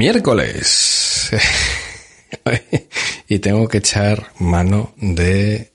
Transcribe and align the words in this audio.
Miércoles. 0.00 1.28
y 3.28 3.38
tengo 3.38 3.68
que 3.68 3.76
echar 3.76 4.32
mano 4.38 4.94
de 4.96 5.74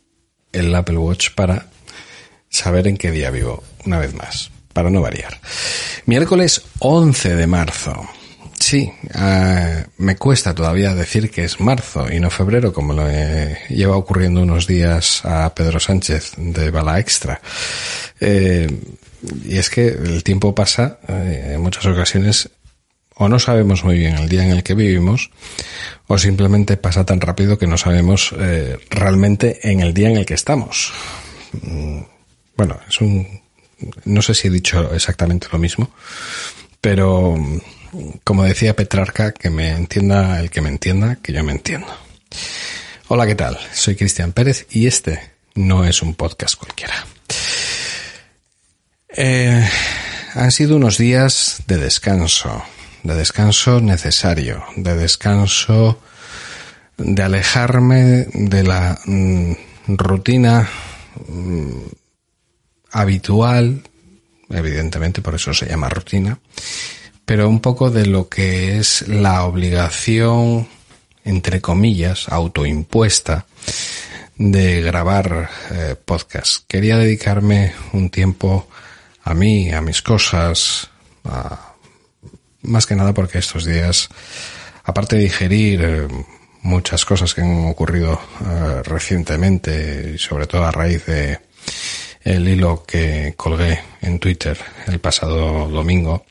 el 0.51 0.73
Apple 0.73 0.97
Watch 0.97 1.29
para 1.35 1.67
saber 2.49 2.87
en 2.87 2.97
qué 2.97 3.11
día 3.11 3.29
vivo, 3.29 3.63
una 3.85 3.99
vez 3.99 4.15
más, 4.15 4.49
para 4.73 4.89
no 4.89 4.99
variar. 4.99 5.39
Miércoles 6.07 6.63
11 6.79 7.35
de 7.35 7.45
marzo. 7.45 8.09
Sí, 8.59 8.91
uh, 9.13 9.87
me 9.99 10.15
cuesta 10.15 10.55
todavía 10.55 10.95
decir 10.95 11.29
que 11.29 11.43
es 11.43 11.59
marzo 11.59 12.11
y 12.11 12.19
no 12.19 12.31
febrero, 12.31 12.73
como 12.73 12.93
lo 12.93 13.07
eh, 13.07 13.59
lleva 13.69 13.95
ocurriendo 13.95 14.41
unos 14.41 14.65
días 14.65 15.23
a 15.23 15.53
Pedro 15.53 15.79
Sánchez 15.79 16.31
de 16.37 16.71
Bala 16.71 16.99
Extra. 16.99 17.39
Eh, 18.19 18.75
y 19.45 19.59
es 19.59 19.69
que 19.69 19.89
el 19.89 20.23
tiempo 20.23 20.55
pasa, 20.55 20.97
eh, 21.09 21.51
en 21.53 21.61
muchas 21.61 21.85
ocasiones 21.85 22.49
o 23.15 23.29
no 23.29 23.39
sabemos 23.39 23.83
muy 23.83 23.97
bien 23.97 24.17
el 24.17 24.29
día 24.29 24.43
en 24.43 24.51
el 24.51 24.63
que 24.63 24.75
vivimos, 24.75 25.31
o 26.07 26.17
simplemente 26.17 26.77
pasa 26.77 27.05
tan 27.05 27.21
rápido 27.21 27.57
que 27.57 27.67
no 27.67 27.77
sabemos 27.77 28.33
eh, 28.37 28.77
realmente 28.89 29.71
en 29.71 29.79
el 29.79 29.93
día 29.93 30.09
en 30.09 30.17
el 30.17 30.25
que 30.25 30.33
estamos. 30.33 30.93
Mm, 31.61 32.01
bueno, 32.55 32.79
es 32.87 33.01
un... 33.01 33.41
No 34.05 34.21
sé 34.21 34.33
si 34.33 34.47
he 34.47 34.51
dicho 34.51 34.93
exactamente 34.93 35.47
lo 35.51 35.59
mismo, 35.59 35.89
pero 36.79 37.37
como 38.23 38.43
decía 38.43 38.75
Petrarca, 38.75 39.31
que 39.31 39.49
me 39.49 39.71
entienda 39.71 40.39
el 40.39 40.49
que 40.49 40.61
me 40.61 40.69
entienda, 40.69 41.17
que 41.17 41.33
yo 41.33 41.43
me 41.43 41.51
entiendo. 41.51 41.87
Hola, 43.07 43.25
¿qué 43.27 43.35
tal? 43.35 43.57
Soy 43.73 43.95
Cristian 43.95 44.31
Pérez 44.31 44.65
y 44.71 44.87
este 44.87 45.31
no 45.55 45.85
es 45.85 46.01
un 46.01 46.15
podcast 46.15 46.55
cualquiera. 46.55 47.05
Eh, 49.09 49.67
han 50.33 50.51
sido 50.51 50.75
unos 50.75 50.97
días 50.97 51.63
de 51.67 51.77
descanso, 51.77 52.63
de 53.05 53.13
descanso 53.13 53.81
necesario, 53.81 54.63
de 54.75 54.95
descanso 54.95 55.99
de 56.97 57.21
alejarme 57.21 58.25
de 58.33 58.63
la 58.63 58.97
mm, 59.05 59.51
rutina 59.89 60.67
mm, 61.27 61.69
habitual, 62.91 63.83
evidentemente 64.49 65.21
por 65.21 65.35
eso 65.35 65.53
se 65.53 65.67
llama 65.67 65.87
rutina, 65.87 66.39
pero 67.25 67.47
un 67.47 67.59
poco 67.59 67.91
de 67.91 68.07
lo 68.07 68.27
que 68.27 68.79
es 68.79 69.07
la 69.07 69.43
obligación, 69.43 70.67
entre 71.23 71.61
comillas, 71.61 72.27
autoimpuesta, 72.29 73.45
de 74.35 74.81
grabar 74.81 75.49
eh, 75.71 75.95
podcast. 76.03 76.63
Quería 76.67 76.97
dedicarme 76.97 77.73
un 77.93 78.09
tiempo 78.09 78.67
a 79.23 79.35
mí, 79.35 79.71
a 79.71 79.81
mis 79.81 80.01
cosas, 80.01 80.89
a, 81.23 81.74
más 82.65 82.85
que 82.85 82.95
nada 82.95 83.13
porque 83.13 83.39
estos 83.39 83.65
días, 83.65 84.09
aparte 84.83 85.15
de 85.15 85.23
digerir 85.23 85.81
eh, 85.83 86.07
muchas 86.61 87.05
cosas 87.05 87.33
que 87.33 87.41
han 87.41 87.67
ocurrido 87.67 88.19
eh, 88.41 88.81
recientemente, 88.83 90.13
y 90.15 90.17
sobre 90.17 90.47
todo 90.47 90.65
a 90.65 90.71
raíz 90.71 91.05
de 91.05 91.39
el 92.23 92.47
hilo 92.47 92.83
que 92.85 93.35
colgué 93.37 93.79
en 94.01 94.19
Twitter 94.19 94.57
el 94.87 94.99
pasado 94.99 95.69
domingo, 95.69 96.25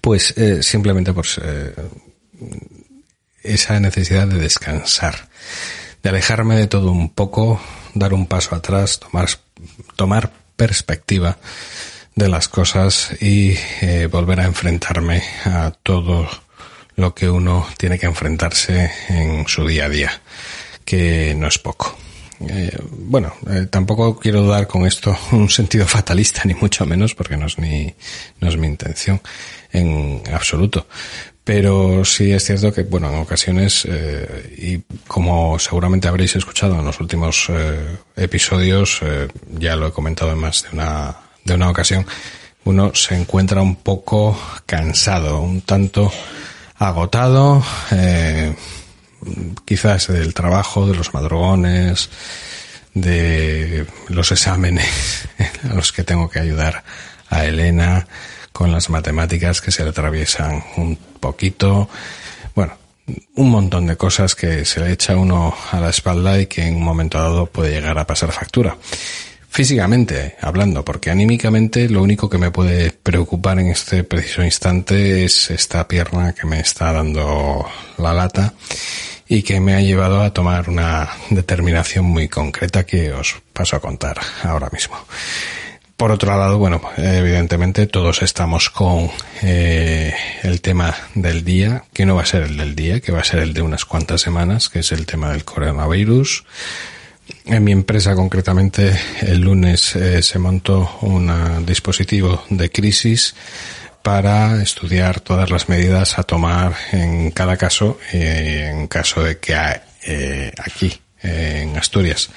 pues 0.00 0.32
eh, 0.36 0.62
simplemente 0.62 1.12
eh, 1.42 1.74
esa 3.42 3.80
necesidad 3.80 4.28
de 4.28 4.38
descansar, 4.38 5.28
de 6.02 6.08
alejarme 6.08 6.56
de 6.56 6.68
todo 6.68 6.92
un 6.92 7.10
poco, 7.10 7.60
dar 7.94 8.14
un 8.14 8.26
paso 8.26 8.54
atrás, 8.54 9.00
tomar, 9.00 9.28
tomar 9.96 10.32
perspectiva 10.56 11.38
de 12.18 12.28
las 12.28 12.48
cosas 12.48 13.12
y 13.20 13.54
eh, 13.80 14.08
volver 14.10 14.40
a 14.40 14.44
enfrentarme 14.44 15.22
a 15.44 15.70
todo 15.70 16.28
lo 16.96 17.14
que 17.14 17.30
uno 17.30 17.66
tiene 17.76 17.96
que 17.96 18.06
enfrentarse 18.06 18.90
en 19.08 19.46
su 19.46 19.64
día 19.66 19.84
a 19.84 19.88
día, 19.88 20.20
que 20.84 21.32
no 21.36 21.46
es 21.46 21.58
poco. 21.58 21.96
Eh, 22.40 22.76
bueno, 22.90 23.32
eh, 23.48 23.66
tampoco 23.70 24.18
quiero 24.18 24.46
dar 24.46 24.66
con 24.66 24.84
esto 24.84 25.16
un 25.32 25.48
sentido 25.48 25.86
fatalista, 25.86 26.42
ni 26.44 26.54
mucho 26.54 26.84
menos, 26.86 27.14
porque 27.14 27.36
no 27.36 27.46
es 27.46 27.56
mi, 27.56 27.94
no 28.40 28.48
es 28.48 28.56
mi 28.56 28.66
intención 28.66 29.20
en 29.72 30.20
absoluto. 30.32 30.88
Pero 31.44 32.04
sí 32.04 32.32
es 32.32 32.44
cierto 32.44 32.72
que, 32.74 32.82
bueno, 32.82 33.08
en 33.10 33.20
ocasiones, 33.20 33.88
y 34.58 34.82
como 35.06 35.58
seguramente 35.58 36.06
habréis 36.06 36.36
escuchado 36.36 36.78
en 36.78 36.84
los 36.84 37.00
últimos 37.00 37.50
episodios, 38.16 39.00
ya 39.58 39.74
lo 39.74 39.86
he 39.86 39.92
comentado 39.92 40.32
en 40.32 40.38
más 40.40 40.64
de 40.64 40.68
una, 40.74 41.16
de 41.48 41.54
una 41.54 41.70
ocasión, 41.70 42.06
uno 42.64 42.94
se 42.94 43.16
encuentra 43.16 43.62
un 43.62 43.76
poco 43.76 44.38
cansado, 44.66 45.40
un 45.40 45.62
tanto 45.62 46.12
agotado, 46.76 47.64
eh, 47.90 48.54
quizás 49.64 50.08
del 50.08 50.34
trabajo, 50.34 50.86
de 50.86 50.94
los 50.94 51.14
madrugones, 51.14 52.10
de 52.94 53.86
los 54.08 54.30
exámenes 54.30 55.28
a 55.70 55.74
los 55.74 55.92
que 55.92 56.04
tengo 56.04 56.28
que 56.28 56.40
ayudar 56.40 56.84
a 57.30 57.44
Elena, 57.44 58.06
con 58.52 58.72
las 58.72 58.90
matemáticas 58.90 59.60
que 59.60 59.70
se 59.70 59.84
le 59.84 59.90
atraviesan 59.90 60.64
un 60.76 60.96
poquito. 60.96 61.88
Bueno, 62.54 62.74
un 63.36 63.50
montón 63.50 63.86
de 63.86 63.96
cosas 63.96 64.34
que 64.34 64.64
se 64.64 64.80
le 64.80 64.92
echa 64.92 65.16
uno 65.16 65.54
a 65.70 65.80
la 65.80 65.90
espalda 65.90 66.40
y 66.40 66.46
que 66.46 66.66
en 66.66 66.76
un 66.76 66.82
momento 66.82 67.18
dado 67.18 67.46
puede 67.46 67.70
llegar 67.70 67.98
a 67.98 68.06
pasar 68.06 68.32
factura. 68.32 68.76
Físicamente 69.58 70.36
hablando, 70.40 70.84
porque 70.84 71.10
anímicamente 71.10 71.88
lo 71.88 72.00
único 72.00 72.30
que 72.30 72.38
me 72.38 72.52
puede 72.52 72.92
preocupar 72.92 73.58
en 73.58 73.70
este 73.70 74.04
preciso 74.04 74.44
instante 74.44 75.24
es 75.24 75.50
esta 75.50 75.88
pierna 75.88 76.32
que 76.32 76.46
me 76.46 76.60
está 76.60 76.92
dando 76.92 77.68
la 77.96 78.14
lata 78.14 78.54
y 79.26 79.42
que 79.42 79.58
me 79.58 79.74
ha 79.74 79.80
llevado 79.80 80.22
a 80.22 80.32
tomar 80.32 80.70
una 80.70 81.08
determinación 81.30 82.04
muy 82.04 82.28
concreta 82.28 82.86
que 82.86 83.12
os 83.12 83.34
paso 83.52 83.74
a 83.74 83.80
contar 83.80 84.20
ahora 84.44 84.70
mismo. 84.72 84.96
Por 85.96 86.12
otro 86.12 86.38
lado, 86.38 86.58
bueno, 86.58 86.80
evidentemente 86.96 87.88
todos 87.88 88.22
estamos 88.22 88.70
con 88.70 89.10
eh, 89.42 90.14
el 90.44 90.60
tema 90.60 90.94
del 91.16 91.44
día, 91.44 91.82
que 91.92 92.06
no 92.06 92.14
va 92.14 92.22
a 92.22 92.26
ser 92.26 92.44
el 92.44 92.56
del 92.58 92.76
día, 92.76 93.00
que 93.00 93.10
va 93.10 93.22
a 93.22 93.24
ser 93.24 93.40
el 93.40 93.54
de 93.54 93.62
unas 93.62 93.84
cuantas 93.84 94.20
semanas, 94.20 94.68
que 94.68 94.78
es 94.78 94.92
el 94.92 95.04
tema 95.04 95.32
del 95.32 95.44
coronavirus. 95.44 96.44
En 97.48 97.64
mi 97.64 97.72
empresa 97.72 98.14
concretamente 98.14 98.92
el 99.22 99.40
lunes 99.40 99.96
eh, 99.96 100.22
se 100.22 100.38
montó 100.38 100.98
un 101.00 101.64
dispositivo 101.64 102.44
de 102.50 102.70
crisis 102.70 103.34
para 104.02 104.62
estudiar 104.62 105.20
todas 105.20 105.50
las 105.50 105.68
medidas 105.68 106.18
a 106.18 106.24
tomar 106.24 106.74
en 106.92 107.30
cada 107.30 107.56
caso, 107.56 107.98
eh, 108.12 108.70
en 108.70 108.86
caso 108.86 109.22
de 109.22 109.38
que 109.38 109.54
eh, 110.06 110.52
aquí 110.58 111.00
en 111.22 111.76
Asturias 111.76 112.30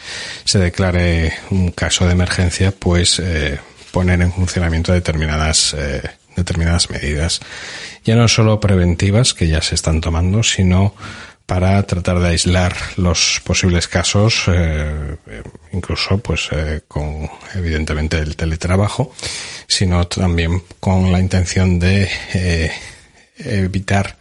se 0.46 0.60
declare 0.60 1.34
un 1.50 1.72
caso 1.72 2.06
de 2.06 2.14
emergencia, 2.14 2.72
pues 2.72 3.20
eh, 3.20 3.60
poner 3.92 4.22
en 4.22 4.32
funcionamiento 4.32 4.94
determinadas 4.94 5.76
eh, 5.78 6.02
determinadas 6.36 6.90
medidas, 6.90 7.42
ya 8.04 8.16
no 8.16 8.28
solo 8.28 8.60
preventivas 8.60 9.34
que 9.34 9.48
ya 9.48 9.62
se 9.62 9.76
están 9.76 10.02
tomando, 10.02 10.44
sino 10.44 10.96
para 11.52 11.84
tratar 11.84 12.18
de 12.20 12.30
aislar 12.30 12.74
los 12.96 13.42
posibles 13.44 13.90
casos, 13.90 14.44
eh, 14.48 15.18
incluso 15.74 16.18
pues 16.20 16.48
eh, 16.54 16.80
con 16.88 17.30
evidentemente 17.54 18.20
el 18.20 18.38
teletrabajo, 18.38 19.14
sino 19.68 20.08
también 20.08 20.64
con 20.80 21.12
la 21.12 21.20
intención 21.20 21.78
de 21.78 22.10
eh, 22.34 22.72
evitar 23.36 24.16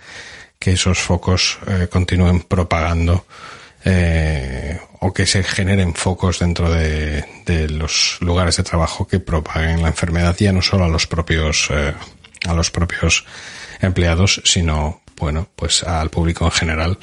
que 0.59 0.73
esos 0.73 0.99
focos 0.99 1.61
eh, 1.69 1.87
continúen 1.89 2.41
propagando 2.41 3.25
eh, 3.85 4.81
o 4.99 5.13
que 5.13 5.25
se 5.25 5.45
generen 5.45 5.95
focos 5.95 6.41
dentro 6.41 6.69
de, 6.69 7.25
de, 7.47 7.69
los 7.69 8.19
lugares 8.23 8.57
de 8.57 8.65
trabajo 8.65 9.07
que 9.07 9.21
propaguen 9.21 9.83
la 9.83 9.89
enfermedad 9.89 10.35
ya 10.37 10.53
no 10.53 10.63
solo 10.63 10.85
a 10.85 10.89
los 10.89 11.07
propios 11.07 11.69
eh, 11.71 11.95
a 12.49 12.55
los 12.55 12.73
propios 12.73 13.25
empleados 13.81 14.43
sino 14.45 15.00
bueno 15.21 15.49
pues 15.55 15.83
al 15.85 16.11
público 16.11 16.45
en 16.47 16.51
general 16.51 16.99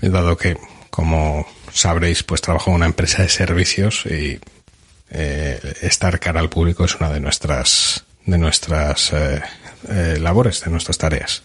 dado 0.00 0.36
que 0.36 0.56
como 0.88 1.46
sabréis 1.72 2.22
pues 2.22 2.40
trabajo 2.40 2.70
en 2.70 2.76
una 2.76 2.86
empresa 2.86 3.22
de 3.22 3.28
servicios 3.28 4.06
y 4.06 4.40
eh, 5.10 5.60
estar 5.82 6.18
cara 6.20 6.40
al 6.40 6.48
público 6.48 6.84
es 6.84 6.96
una 6.96 7.10
de 7.10 7.20
nuestras 7.20 8.04
de 8.24 8.38
nuestras 8.38 9.12
eh, 9.12 9.42
eh, 9.88 10.18
labores 10.20 10.62
de 10.62 10.70
nuestras 10.70 10.96
tareas 10.96 11.42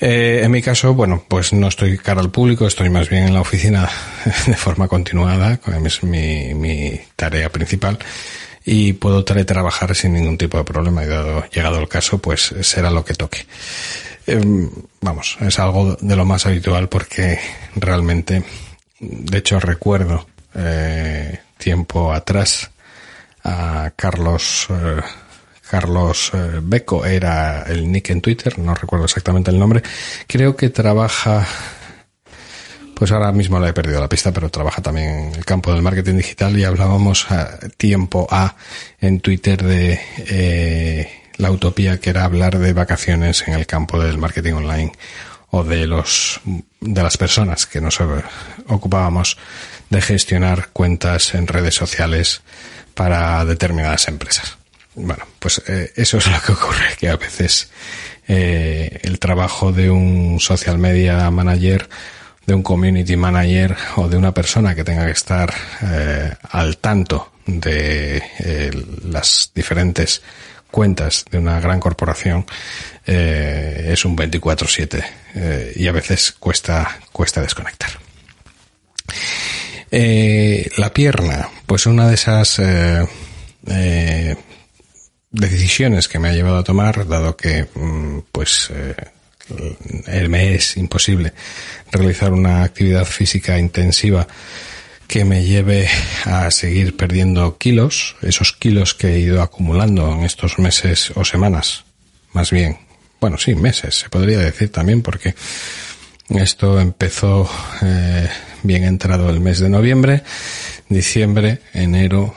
eh, 0.00 0.42
en 0.44 0.50
mi 0.52 0.62
caso, 0.62 0.94
bueno, 0.94 1.24
pues 1.26 1.52
no 1.52 1.66
estoy 1.66 1.98
cara 1.98 2.20
al 2.20 2.30
público, 2.30 2.66
estoy 2.66 2.88
más 2.88 3.08
bien 3.08 3.24
en 3.24 3.34
la 3.34 3.40
oficina 3.40 3.90
de 4.46 4.54
forma 4.54 4.86
continuada, 4.86 5.58
es 5.84 6.02
mi, 6.04 6.54
mi 6.54 7.00
tarea 7.16 7.50
principal, 7.50 7.98
y 8.64 8.92
puedo 8.92 9.24
teletrabajar 9.24 9.96
sin 9.96 10.12
ningún 10.12 10.38
tipo 10.38 10.56
de 10.56 10.64
problema, 10.64 11.02
y 11.02 11.08
dado, 11.08 11.44
llegado 11.50 11.80
el 11.80 11.88
caso, 11.88 12.18
pues 12.18 12.54
será 12.60 12.90
lo 12.90 13.04
que 13.04 13.14
toque. 13.14 13.46
Eh, 14.30 14.68
vamos, 15.00 15.38
es 15.40 15.58
algo 15.58 15.96
de 15.98 16.14
lo 16.14 16.26
más 16.26 16.44
habitual 16.44 16.90
porque 16.90 17.38
realmente, 17.76 18.44
de 19.00 19.38
hecho 19.38 19.58
recuerdo 19.58 20.26
eh, 20.54 21.40
tiempo 21.56 22.12
atrás 22.12 22.70
a 23.42 23.90
Carlos, 23.96 24.66
eh, 24.68 25.00
Carlos 25.70 26.30
eh, 26.34 26.60
Beco 26.62 27.06
era 27.06 27.62
el 27.62 27.90
nick 27.90 28.10
en 28.10 28.20
Twitter, 28.20 28.58
no 28.58 28.74
recuerdo 28.74 29.06
exactamente 29.06 29.50
el 29.50 29.58
nombre. 29.58 29.82
Creo 30.26 30.54
que 30.54 30.68
trabaja, 30.68 31.46
pues 32.94 33.10
ahora 33.10 33.32
mismo 33.32 33.58
le 33.58 33.70
he 33.70 33.72
perdido 33.72 33.98
la 33.98 34.10
pista, 34.10 34.30
pero 34.30 34.50
trabaja 34.50 34.82
también 34.82 35.08
en 35.08 35.34
el 35.36 35.44
campo 35.46 35.72
del 35.72 35.80
marketing 35.80 36.16
digital 36.16 36.58
y 36.58 36.64
hablábamos 36.64 37.26
tiempo 37.78 38.26
A 38.30 38.56
en 39.00 39.20
Twitter 39.20 39.62
de 39.62 39.98
eh, 40.18 41.17
la 41.38 41.50
utopía 41.50 41.98
que 41.98 42.10
era 42.10 42.24
hablar 42.24 42.58
de 42.58 42.72
vacaciones 42.72 43.46
en 43.46 43.54
el 43.54 43.66
campo 43.66 43.98
del 43.98 44.18
marketing 44.18 44.54
online 44.54 44.92
o 45.50 45.64
de 45.64 45.86
los 45.86 46.40
de 46.80 47.02
las 47.02 47.16
personas 47.16 47.66
que 47.66 47.80
nos 47.80 47.98
ocupábamos 48.66 49.38
de 49.88 50.02
gestionar 50.02 50.68
cuentas 50.72 51.34
en 51.34 51.46
redes 51.46 51.74
sociales 51.74 52.42
para 52.94 53.44
determinadas 53.44 54.08
empresas. 54.08 54.58
Bueno, 54.94 55.24
pues 55.38 55.62
eh, 55.68 55.92
eso 55.96 56.18
es 56.18 56.26
lo 56.26 56.40
que 56.40 56.52
ocurre, 56.52 56.96
que 56.98 57.08
a 57.08 57.16
veces 57.16 57.70
eh, 58.26 58.98
el 59.02 59.18
trabajo 59.18 59.72
de 59.72 59.90
un 59.90 60.38
social 60.40 60.76
media 60.76 61.30
manager, 61.30 61.88
de 62.44 62.54
un 62.54 62.62
community 62.62 63.16
manager 63.16 63.76
o 63.96 64.08
de 64.08 64.16
una 64.16 64.34
persona 64.34 64.74
que 64.74 64.84
tenga 64.84 65.06
que 65.06 65.12
estar 65.12 65.54
eh, 65.82 66.34
al 66.50 66.78
tanto 66.78 67.32
de 67.46 68.22
las 69.04 69.52
diferentes 69.54 70.22
cuentas 70.70 71.24
de 71.30 71.38
una 71.38 71.60
gran 71.60 71.80
corporación 71.80 72.46
es 73.04 74.04
un 74.04 74.16
24/7 74.16 75.74
y 75.76 75.86
a 75.86 75.92
veces 75.92 76.32
cuesta 76.32 76.98
cuesta 77.12 77.40
desconectar. 77.40 77.90
la 79.90 80.92
pierna, 80.92 81.48
pues 81.66 81.86
una 81.86 82.08
de 82.08 82.14
esas 82.14 82.60
decisiones 85.30 86.08
que 86.08 86.18
me 86.18 86.28
ha 86.28 86.32
llevado 86.32 86.58
a 86.58 86.64
tomar, 86.64 87.06
dado 87.06 87.36
que 87.36 87.66
mm, 87.74 88.20
pues 88.32 88.70
eh, 88.70 90.28
me 90.28 90.54
es 90.54 90.76
imposible 90.76 91.32
realizar 91.90 92.32
una 92.32 92.62
actividad 92.62 93.04
física 93.04 93.58
intensiva 93.58 94.26
que 95.08 95.24
me 95.24 95.42
lleve 95.42 95.88
a 96.26 96.50
seguir 96.50 96.96
perdiendo 96.96 97.56
kilos, 97.58 98.14
esos 98.22 98.52
kilos 98.52 98.94
que 98.94 99.14
he 99.14 99.18
ido 99.18 99.42
acumulando 99.42 100.12
en 100.12 100.24
estos 100.24 100.58
meses 100.58 101.12
o 101.16 101.24
semanas, 101.24 101.84
más 102.32 102.50
bien, 102.50 102.78
bueno, 103.20 103.38
sí, 103.38 103.54
meses, 103.54 103.96
se 103.96 104.10
podría 104.10 104.38
decir 104.38 104.70
también, 104.70 105.02
porque 105.02 105.34
esto 106.28 106.78
empezó 106.78 107.50
eh, 107.82 108.28
bien 108.62 108.84
entrado 108.84 109.30
el 109.30 109.40
mes 109.40 109.60
de 109.60 109.70
noviembre, 109.70 110.22
diciembre, 110.90 111.62
enero, 111.72 112.34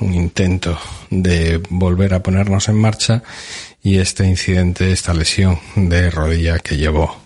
un 0.00 0.14
intento 0.14 0.78
de 1.10 1.60
volver 1.70 2.14
a 2.14 2.22
ponernos 2.22 2.68
en 2.68 2.76
marcha 2.76 3.22
y 3.82 3.98
este 3.98 4.26
incidente, 4.26 4.92
esta 4.92 5.12
lesión 5.12 5.58
de 5.74 6.08
rodilla 6.08 6.60
que 6.60 6.76
llevo 6.76 7.24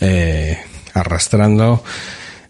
eh, 0.00 0.58
arrastrando. 0.94 1.84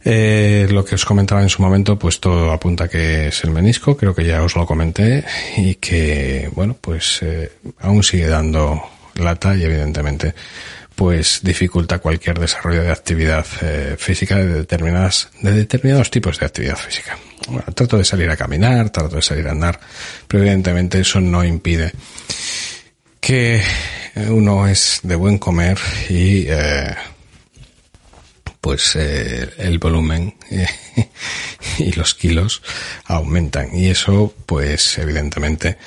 Eh, 0.05 0.67
lo 0.71 0.85
que 0.85 0.95
os 0.95 1.05
comentaba 1.05 1.43
en 1.43 1.49
su 1.49 1.61
momento, 1.63 1.99
pues 1.99 2.21
todo 2.21 2.53
apunta 2.53 2.89
que 2.89 3.29
es 3.29 3.45
el 3.45 3.51
menisco, 3.51 3.97
creo 3.97 4.15
que 4.15 4.25
ya 4.25 4.43
os 4.43 4.57
lo 4.57 4.67
comenté, 4.67 5.25
y 5.57 5.75
que, 5.75 6.51
bueno, 6.55 6.77
pues 6.81 7.21
eh, 7.23 7.53
aún 7.81 8.03
sigue 8.03 8.29
dando 8.29 8.83
lata 9.17 9.55
y 9.57 9.65
evidentemente 9.65 10.35
pues 10.95 11.41
dificulta 11.43 11.99
cualquier 11.99 12.39
desarrollo 12.39 12.83
de 12.83 12.91
actividad 12.91 13.47
eh, 13.63 13.97
física 13.99 14.37
de 14.37 14.49
determinadas 14.49 15.31
de 15.41 15.53
determinados 15.53 16.11
tipos 16.11 16.39
de 16.39 16.45
actividad 16.45 16.77
física. 16.77 17.17
Bueno, 17.49 17.65
trato 17.75 17.97
de 17.97 18.05
salir 18.05 18.29
a 18.29 18.37
caminar, 18.37 18.91
trato 18.91 19.17
de 19.17 19.23
salir 19.23 19.49
a 19.49 19.53
andar, 19.53 19.81
pero 20.29 20.43
evidentemente 20.43 21.01
eso 21.01 21.19
no 21.19 21.43
impide 21.43 21.93
que 23.19 23.63
uno 24.29 24.67
es 24.67 25.01
de 25.03 25.15
buen 25.15 25.39
comer 25.39 25.79
y 26.11 26.47
eh, 26.49 26.95
pues 28.61 28.95
eh, 28.97 29.49
el 29.59 29.79
volumen 29.79 30.35
y 31.79 31.93
los 31.93 32.15
kilos 32.15 32.63
aumentan 33.07 33.75
y 33.75 33.89
eso 33.89 34.35
pues 34.47 34.99
evidentemente 34.99 35.79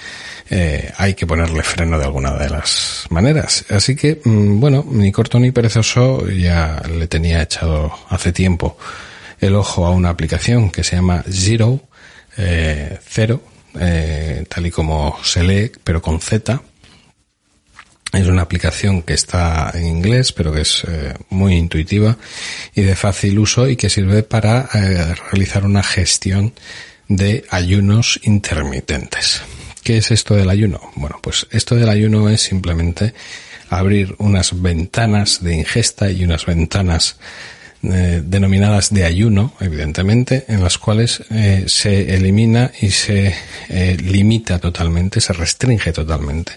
eh, 0.49 0.91
hay 0.97 1.13
que 1.13 1.25
ponerle 1.25 1.63
freno 1.63 1.97
de 1.97 2.05
alguna 2.05 2.33
de 2.33 2.49
las 2.49 3.05
maneras. 3.09 3.65
Así 3.69 3.95
que, 3.95 4.21
mm, 4.23 4.59
bueno, 4.59 4.85
ni 4.89 5.11
corto 5.11 5.39
ni 5.39 5.51
perezoso 5.51 6.27
ya 6.29 6.81
le 6.87 7.07
tenía 7.07 7.41
echado 7.41 7.91
hace 8.09 8.31
tiempo 8.31 8.77
el 9.39 9.55
ojo 9.55 9.85
a 9.85 9.91
una 9.91 10.09
aplicación 10.09 10.69
que 10.69 10.83
se 10.83 10.95
llama 10.95 11.23
Zero, 11.29 11.81
eh, 12.37 12.99
cero, 13.05 13.41
eh, 13.79 14.45
tal 14.47 14.67
y 14.67 14.71
como 14.71 15.17
se 15.23 15.43
lee, 15.43 15.71
pero 15.83 16.01
con 16.01 16.19
Z. 16.19 16.61
Es 18.13 18.27
una 18.27 18.43
aplicación 18.43 19.01
que 19.01 19.13
está 19.13 19.71
en 19.73 19.87
inglés, 19.87 20.31
pero 20.31 20.53
que 20.53 20.61
es 20.61 20.83
muy 21.29 21.55
intuitiva 21.55 22.15
y 22.75 22.83
de 22.83 22.95
fácil 22.95 23.39
uso 23.39 23.67
y 23.67 23.75
que 23.75 23.89
sirve 23.89 24.21
para 24.21 24.69
realizar 25.31 25.65
una 25.65 25.81
gestión 25.81 26.53
de 27.07 27.43
ayunos 27.49 28.19
intermitentes. 28.23 29.41
¿Qué 29.83 29.97
es 29.97 30.11
esto 30.11 30.35
del 30.35 30.49
ayuno? 30.49 30.79
Bueno, 30.95 31.19
pues 31.21 31.47
esto 31.51 31.75
del 31.75 31.89
ayuno 31.89 32.29
es 32.29 32.41
simplemente 32.41 33.13
abrir 33.69 34.15
unas 34.19 34.61
ventanas 34.61 35.43
de 35.43 35.55
ingesta 35.55 36.11
y 36.11 36.23
unas 36.23 36.45
ventanas 36.45 37.17
eh, 37.85 38.21
denominadas 38.23 38.93
de 38.93 39.03
ayuno, 39.03 39.55
evidentemente, 39.59 40.45
en 40.47 40.63
las 40.63 40.77
cuales 40.77 41.21
eh, 41.29 41.65
se 41.67 42.15
elimina 42.15 42.71
y 42.79 42.91
se 42.91 43.35
eh, 43.67 43.97
limita 44.01 44.57
totalmente, 44.57 45.19
se 45.19 45.33
restringe 45.33 45.91
totalmente 45.91 46.53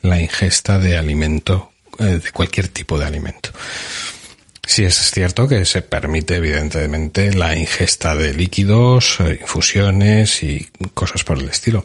la 0.00 0.18
ingesta 0.18 0.78
de 0.78 0.96
alimento, 0.96 1.72
de 1.98 2.22
cualquier 2.32 2.68
tipo 2.68 2.98
de 2.98 3.04
alimento. 3.04 3.50
Sí 4.66 4.82
es 4.84 4.94
cierto 5.10 5.46
que 5.46 5.66
se 5.66 5.82
permite 5.82 6.36
evidentemente 6.36 7.34
la 7.34 7.54
ingesta 7.54 8.16
de 8.16 8.32
líquidos, 8.32 9.18
infusiones 9.20 10.42
y 10.42 10.70
cosas 10.94 11.22
por 11.22 11.38
el 11.38 11.50
estilo 11.50 11.84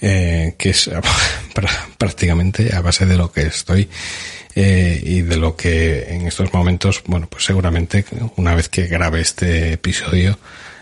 que 0.00 0.54
es 0.58 0.90
prácticamente 1.98 2.74
a 2.74 2.80
base 2.80 3.06
de 3.06 3.16
lo 3.16 3.30
que 3.30 3.42
estoy 3.42 3.88
eh, 4.58 5.02
y 5.04 5.20
de 5.20 5.36
lo 5.36 5.54
que 5.54 6.06
en 6.08 6.26
estos 6.26 6.54
momentos, 6.54 7.02
bueno, 7.04 7.28
pues 7.28 7.44
seguramente 7.44 8.06
una 8.36 8.54
vez 8.54 8.70
que 8.70 8.86
grabe 8.86 9.20
este 9.20 9.74
episodio 9.74 10.38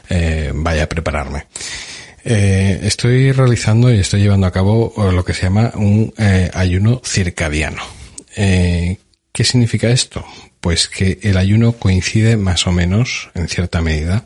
eh, 0.08 0.52
vaya 0.54 0.84
a 0.84 0.88
prepararme. 0.88 1.46
Eh, 2.24 2.78
estoy 2.84 3.32
realizando 3.32 3.92
y 3.92 3.98
estoy 3.98 4.20
llevando 4.20 4.46
a 4.46 4.52
cabo 4.52 4.94
lo 5.10 5.24
que 5.24 5.34
se 5.34 5.42
llama 5.42 5.72
un 5.74 6.14
ayuno 6.54 7.02
circadiano. 7.04 7.82
¿Qué 8.36 9.42
significa 9.42 9.90
esto? 9.90 10.24
Pues 10.60 10.86
que 10.86 11.18
el 11.22 11.36
ayuno 11.36 11.72
coincide 11.72 12.36
más 12.36 12.68
o 12.68 12.72
menos, 12.72 13.30
en 13.34 13.48
cierta 13.48 13.80
medida, 13.80 14.24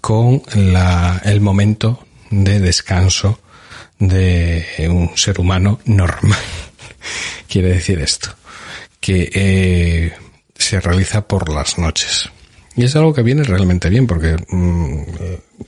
con 0.00 0.42
la, 0.54 1.20
el 1.26 1.42
momento 1.42 2.06
de 2.30 2.60
descanso 2.60 3.40
de 3.98 4.64
un 4.88 5.10
ser 5.18 5.38
humano 5.38 5.80
normal. 5.84 6.38
Quiere 7.46 7.68
decir 7.68 7.98
esto, 8.00 8.34
que 9.00 9.30
eh, 9.34 10.12
se 10.56 10.80
realiza 10.80 11.26
por 11.26 11.52
las 11.52 11.78
noches. 11.78 12.30
Y 12.76 12.84
es 12.84 12.94
algo 12.94 13.12
que 13.12 13.22
viene 13.22 13.42
realmente 13.42 13.88
bien, 13.88 14.06
porque 14.06 14.36
mm, 14.48 15.02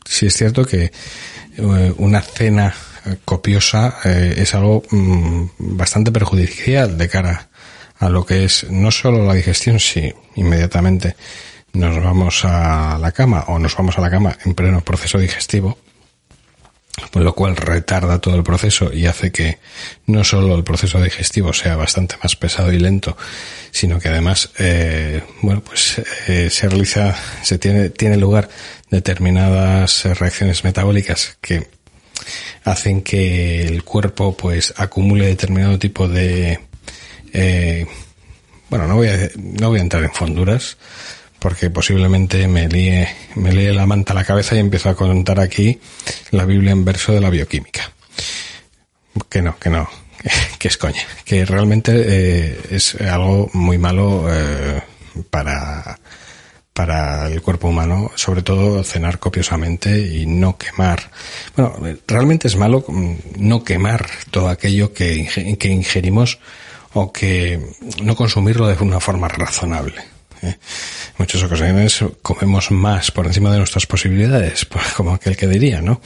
si 0.05 0.27
es 0.27 0.37
cierto 0.37 0.65
que 0.65 0.93
eh, 1.57 1.95
una 1.99 2.23
cena 2.23 2.75
copiosa 3.25 3.99
eh, 4.05 4.35
es 4.37 4.55
algo 4.55 4.83
mm, 4.91 5.45
bastante 5.59 6.13
perjudicial 6.13 6.97
de 6.97 7.09
cara 7.09 7.49
a 7.99 8.09
lo 8.09 8.25
que 8.25 8.45
es 8.45 8.67
no 8.71 8.91
solo 8.91 9.25
la 9.25 9.35
digestión, 9.35 9.81
si 9.81 10.13
inmediatamente 10.35 11.17
nos 11.73 12.03
vamos 12.03 12.45
a 12.45 12.99
la 12.99 13.13
cama 13.13 13.45
o 13.49 13.59
nos 13.59 13.77
vamos 13.77 13.97
a 13.99 14.01
la 14.01 14.11
cama 14.11 14.37
en 14.45 14.55
pleno 14.55 14.81
proceso 14.83 15.19
digestivo, 15.19 15.79
lo 17.15 17.35
cual 17.35 17.57
retarda 17.57 18.21
todo 18.21 18.37
el 18.37 18.43
proceso 18.43 18.93
y 18.93 19.07
hace 19.07 19.33
que 19.33 19.59
no 20.07 20.25
solo 20.25 20.55
el 20.55 20.65
proceso 20.65 21.01
digestivo 21.01 21.53
sea 21.53 21.77
bastante 21.77 22.17
más 22.23 22.37
pesado 22.37 22.73
y 22.73 22.79
lento, 22.79 23.17
sino 23.71 23.99
que 23.99 24.09
además, 24.09 24.51
eh, 24.59 25.23
bueno, 25.41 25.63
pues 25.63 26.03
eh, 26.29 26.51
se 26.51 26.69
realiza, 26.69 27.17
se 27.43 27.59
tiene, 27.59 27.89
tiene 27.91 28.17
lugar 28.17 28.49
determinadas 28.91 30.05
reacciones 30.19 30.65
metabólicas 30.65 31.39
que 31.41 31.67
hacen 32.65 33.03
que 33.03 33.67
el 33.67 33.85
cuerpo 33.85 34.37
pues 34.37 34.75
acumule 34.77 35.27
determinado 35.27 35.79
tipo 35.79 36.09
de, 36.09 36.61
eh, 37.33 37.87
bueno, 38.69 38.87
no 38.87 38.97
voy 38.97 39.09
a, 39.09 39.31
no 39.37 39.71
voy 39.71 39.79
a 39.79 39.83
entrar 39.83 40.05
en 40.05 40.13
fonduras, 40.13 40.77
porque 41.43 41.71
posiblemente 41.71 42.47
me 42.47 42.69
líe, 42.69 43.09
me 43.35 43.53
líe 43.53 43.73
la 43.73 43.85
manta 43.85 44.13
a 44.13 44.17
la 44.17 44.25
cabeza 44.25 44.55
y 44.55 44.61
empiezo 44.61 44.89
a 44.89 44.95
contar 44.95 45.41
aquí 45.41 45.81
la 46.31 46.45
Biblia 46.45 46.71
en 46.71 46.85
verso 46.85 47.13
de 47.13 47.21
la 47.21 47.31
bioquímica. 47.31 47.91
Que 49.29 49.43
no, 49.43 49.59
que 49.59 49.69
no, 49.69 49.89
que 50.61 50.69
es 50.69 50.77
coña, 50.77 51.03
que 51.25 51.45
realmente 51.45 51.93
eh, 51.97 52.61
es 52.71 52.95
algo 53.01 53.51
muy 53.55 53.77
malo 53.77 54.27
eh, 54.31 54.83
para, 55.31 55.99
para 56.73 57.27
el 57.27 57.43
cuerpo 57.43 57.69
humano, 57.69 58.13
sobre 58.15 58.43
todo 58.43 58.85
cenar 58.85 59.19
copiosamente 59.19 59.99
y 59.99 60.27
no 60.27 60.57
quemar. 60.57 61.11
Bueno, 61.57 61.75
realmente 62.07 62.47
es 62.47 62.55
malo 62.55 62.85
mm, 62.87 63.15
no 63.39 63.65
quemar 63.65 64.07
todo 64.31 64.49
aquello 64.49 64.93
que, 64.93 65.57
que 65.59 65.69
ingerimos 65.69 66.39
o 66.95 67.13
que 67.13 67.61
no 68.01 68.15
consumirlo 68.15 68.69
de 68.69 68.81
una 68.81 69.01
forma 69.01 69.27
razonable. 69.27 70.12
¿Eh? 70.43 70.49
En 70.49 70.59
muchas 71.19 71.43
ocasiones 71.43 72.05
comemos 72.23 72.71
más 72.71 73.11
por 73.11 73.27
encima 73.27 73.51
de 73.51 73.59
nuestras 73.59 73.87
posibilidades, 73.87 74.67
como 74.97 75.15
aquel 75.15 75.37
que 75.37 75.47
diría, 75.47 75.81
¿no? 75.83 76.01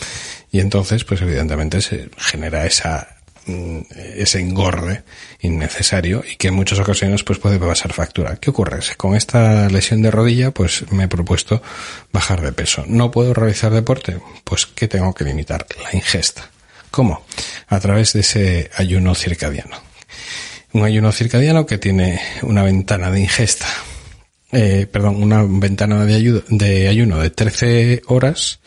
Y 0.52 0.60
entonces, 0.60 1.04
pues 1.04 1.20
evidentemente 1.22 1.80
se 1.80 2.08
genera 2.18 2.66
esa 2.66 3.16
Mm, 3.48 3.82
ese 4.16 4.40
engorde 4.40 5.04
innecesario 5.40 6.24
y 6.28 6.34
que 6.34 6.48
en 6.48 6.54
muchas 6.54 6.80
ocasiones 6.80 7.22
pues 7.22 7.38
puede 7.38 7.60
pasar 7.60 7.92
factura. 7.92 8.38
¿Qué 8.40 8.50
ocurre? 8.50 8.80
Con 8.96 9.14
esta 9.14 9.68
lesión 9.68 10.02
de 10.02 10.10
rodilla 10.10 10.50
pues 10.50 10.90
me 10.90 11.04
he 11.04 11.08
propuesto 11.08 11.62
bajar 12.12 12.40
de 12.40 12.50
peso. 12.50 12.82
¿No 12.88 13.12
puedo 13.12 13.34
realizar 13.34 13.72
deporte? 13.72 14.18
Pues 14.42 14.66
¿qué 14.66 14.88
tengo 14.88 15.14
que 15.14 15.22
limitar? 15.22 15.64
La 15.80 15.94
ingesta. 15.94 16.50
¿Cómo? 16.90 17.24
A 17.68 17.78
través 17.78 18.14
de 18.14 18.20
ese 18.20 18.70
ayuno 18.74 19.14
circadiano. 19.14 19.76
Un 20.72 20.84
ayuno 20.84 21.12
circadiano 21.12 21.66
que 21.66 21.78
tiene 21.78 22.20
una 22.42 22.64
ventana 22.64 23.12
de 23.12 23.20
ingesta 23.20 23.66
eh, 24.52 24.86
perdón, 24.90 25.22
una 25.22 25.42
ventana 25.42 26.04
de, 26.04 26.88
ayuno 26.88 27.18
de 27.18 27.30
13 27.30 28.02
horas 28.06 28.60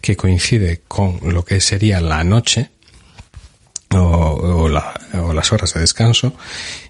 que 0.00 0.16
coincide 0.16 0.82
con 0.88 1.20
lo 1.22 1.44
que 1.44 1.60
sería 1.60 2.00
la 2.00 2.24
noche 2.24 2.70
o, 3.90 4.68
las 4.68 5.52
horas 5.52 5.74
de 5.74 5.80
descanso 5.80 6.34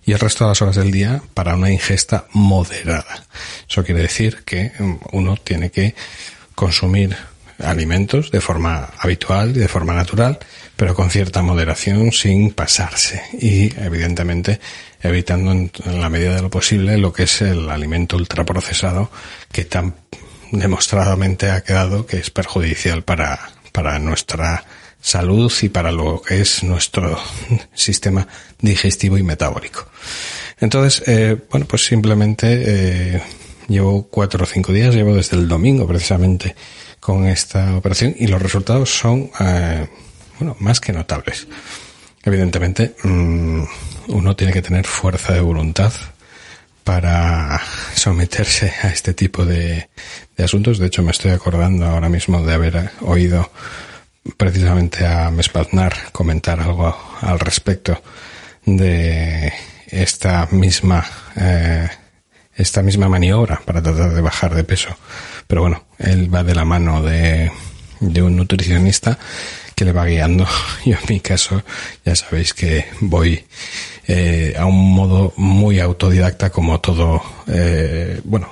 y 0.05 0.13
el 0.13 0.19
resto 0.19 0.45
de 0.45 0.51
las 0.51 0.63
horas 0.63 0.77
del 0.77 0.91
día 0.91 1.23
para 1.35 1.57
una 1.57 1.71
ingesta 1.71 2.27
moderada. 2.33 3.27
Eso 3.69 3.85
quiere 3.85 4.03
decir 4.03 4.45
que 4.45 4.73
um, 4.79 4.99
uno 5.13 5.37
tiene 5.37 5.71
que 5.71 5.95
consumir 6.55 7.17
alimentos 7.59 8.31
de 8.31 8.41
forma 8.41 8.91
habitual 8.99 9.51
y 9.57 9.61
de 9.61 9.69
forma 9.69 9.95
natural, 9.95 10.39
pero 10.77 10.95
con 10.95 11.11
cierta 11.11 11.43
moderación 11.43 12.13
sin 12.13 12.53
pasarse 12.53 13.23
y 13.39 13.73
evidentemente 13.81 14.61
evitando 15.03 15.53
en, 15.53 15.71
la 15.85 16.09
medida 16.09 16.35
de 16.35 16.43
lo 16.43 16.51
posible 16.51 16.99
lo 16.99 17.13
que 17.13 17.25
es 17.25 17.43
el 17.43 17.69
alimento 17.71 18.17
ultraprocesado 18.17 19.11
que 19.51 19.65
tan 19.65 19.95
demostradamente 20.53 21.51
ha 21.51 21.63
quedado 21.63 22.07
que 22.07 22.19
es 22.19 22.31
perjudicial 22.31 23.03
para, 23.03 23.39
para 23.73 23.99
nuestra 23.99 24.65
salud 25.01 25.53
y 25.63 25.69
para 25.69 25.93
lo 25.93 26.21
que 26.21 26.41
es 26.41 26.63
nuestro 26.63 27.19
sistema 27.75 28.27
digestivo 28.61 29.19
y 29.19 29.23
metabólico. 29.23 29.89
Entonces, 30.59 31.07
eh, 31.07 31.37
bueno, 31.51 31.67
pues 31.67 31.85
simplemente 31.85 32.47
eh, 33.17 33.23
llevo 33.69 34.09
cuatro 34.09 34.45
o 34.45 34.47
cinco 34.47 34.73
días, 34.73 34.95
llevo 34.95 35.15
desde 35.15 35.37
el 35.37 35.49
domingo 35.49 35.87
precisamente 35.87 36.57
con 36.99 37.27
esta 37.27 37.77
operación 37.77 38.15
y 38.19 38.27
los 38.27 38.43
resultados 38.43 38.91
son, 38.91 39.31
eh, 39.39 39.87
bueno, 40.39 40.57
más 40.61 40.81
que 40.81 40.93
notables. 40.93 41.47
Evidentemente, 42.23 42.95
mm, 43.03 43.63
uno 44.09 44.37
tiene 44.37 44.53
que 44.53 44.63
tener 44.63 44.87
fuerza 44.87 45.33
de 45.33 45.41
voluntad 45.41 45.93
para 46.85 47.61
someterse 47.95 48.73
a 48.83 48.89
este 48.89 49.15
tipo 49.15 49.45
de, 49.45 49.89
de 50.37 50.45
asuntos. 50.45 50.79
De 50.79 50.87
hecho, 50.87 51.03
me 51.03 51.11
estoy 51.11 51.33
acordando 51.33 51.87
ahora 51.87 52.09
mismo 52.09 52.45
de 52.45 52.55
haber 52.55 52.91
oído 53.01 53.51
precisamente 54.37 55.07
a 55.07 55.31
Mespaznar 55.31 56.13
comentar 56.13 56.61
algo 56.61 56.97
al 57.21 57.39
respecto 57.39 58.01
de 58.65 59.53
esta 59.89 60.49
misma 60.51 61.05
eh, 61.37 61.89
esta 62.57 62.83
misma 62.83 63.09
maniobra 63.09 63.61
para 63.65 63.83
tratar 63.83 64.15
de 64.15 64.21
bajar 64.21 64.55
de 64.55 64.65
peso. 64.65 64.97
Pero 65.47 65.63
bueno, 65.63 65.85
él 65.99 66.35
va 66.35 66.43
de 66.43 66.55
la 66.55 66.65
mano 66.65 67.03
de, 67.03 67.53
de 68.01 68.23
un 68.23 68.37
nutricionista 68.37 69.19
que 69.77 69.85
le 69.85 69.93
va 69.93 70.07
guiando. 70.07 70.47
Yo 70.85 70.95
en 70.95 71.07
mi 71.09 71.21
caso 71.21 71.63
ya 72.05 72.17
sabéis 72.17 72.55
que 72.55 72.87
voy 73.01 73.45
eh, 74.09 74.55
a 74.59 74.65
un 74.65 74.95
modo 74.95 75.33
muy 75.37 75.79
autodidacta 75.79 76.51
como 76.51 76.81
todo, 76.81 77.23
eh, 77.47 78.21
bueno, 78.25 78.51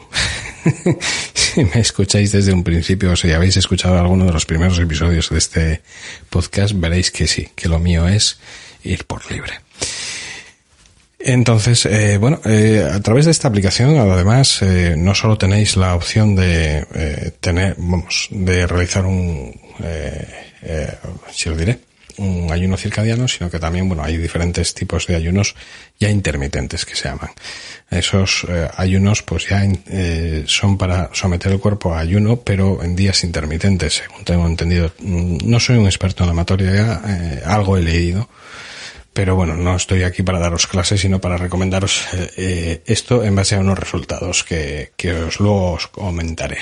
si 1.35 1.65
me 1.65 1.81
escucháis 1.81 2.31
desde 2.31 2.53
un 2.53 2.63
principio 2.63 3.13
o 3.13 3.17
si 3.17 3.33
habéis 3.33 3.57
escuchado 3.57 3.99
alguno 3.99 4.27
de 4.27 4.33
los 4.33 4.45
primeros 4.45 4.79
episodios 4.79 5.31
de 5.31 5.39
este 5.39 5.83
podcast, 6.29 6.75
veréis 6.77 7.11
que 7.11 7.27
sí, 7.27 7.49
que 7.55 7.69
lo 7.69 7.79
mío 7.79 8.07
es 8.07 8.39
ir 8.83 9.05
por 9.07 9.31
libre. 9.33 9.55
Entonces, 11.27 11.87
eh, 11.87 12.19
bueno, 12.19 12.39
eh, 12.45 12.87
a 12.93 13.01
través 13.01 13.25
de 13.25 13.31
esta 13.31 13.49
aplicación, 13.49 13.97
además, 13.97 14.61
eh, 14.61 14.95
no 14.99 15.15
solo 15.15 15.39
tenéis 15.39 15.75
la 15.79 15.95
opción 15.95 16.37
de 16.37 16.87
eh, 16.95 17.33
tener, 17.41 17.77
vamos, 17.79 18.29
de 18.31 18.67
realizar 18.67 19.07
un, 19.07 19.59
si 21.33 21.49
lo 21.49 21.57
diré, 21.57 21.79
un 22.17 22.51
ayuno 22.53 22.77
circadiano, 22.77 23.27
sino 23.29 23.51
que 23.51 23.59
también, 23.59 23.89
bueno, 23.89 24.05
hay 24.05 24.17
diferentes 24.17 24.75
tipos 24.75 25.07
de 25.07 25.17
ayunos 25.17 25.55
ya 25.99 26.11
intermitentes 26.11 26.85
que 26.85 26.95
se 26.95 27.09
llaman. 27.09 27.31
Esos 27.91 28.47
eh, 28.49 28.69
ayunos, 28.77 29.23
pues 29.23 29.49
ya 29.49 29.65
eh, 29.65 30.45
son 30.47 30.79
para 30.79 31.11
someter 31.13 31.53
el 31.53 31.61
cuerpo 31.61 31.95
a 31.95 32.01
ayuno, 32.01 32.41
pero 32.41 32.83
en 32.83 32.97
días 32.97 33.25
intermitentes, 33.25 33.95
según 33.95 34.25
tengo 34.25 34.47
entendido. 34.47 34.93
Mm, 35.01 35.39
no 35.45 35.61
soy 35.61 35.77
un 35.77 35.87
experto 35.87 36.25
en 36.25 36.29
la 36.29 36.35
materia, 36.35 37.01
eh, 37.07 37.43
algo 37.45 37.77
he 37.77 37.83
leído, 37.83 38.29
pero 39.13 39.37
bueno, 39.37 39.57
no 39.57 39.77
estoy 39.77 40.03
aquí 40.03 40.23
para 40.23 40.41
daros 40.41 40.67
clases, 40.67 41.01
sino 41.01 41.21
para 41.21 41.37
recomendaros 41.37 42.03
eh, 42.13 42.31
eh, 42.37 42.83
esto 42.87 43.23
en 43.23 43.35
base 43.35 43.55
a 43.55 43.61
unos 43.61 43.79
resultados 43.79 44.43
que, 44.43 44.93
que 44.97 45.15
os 45.15 45.39
luego 45.39 45.73
os 45.73 45.87
comentaré. 45.87 46.59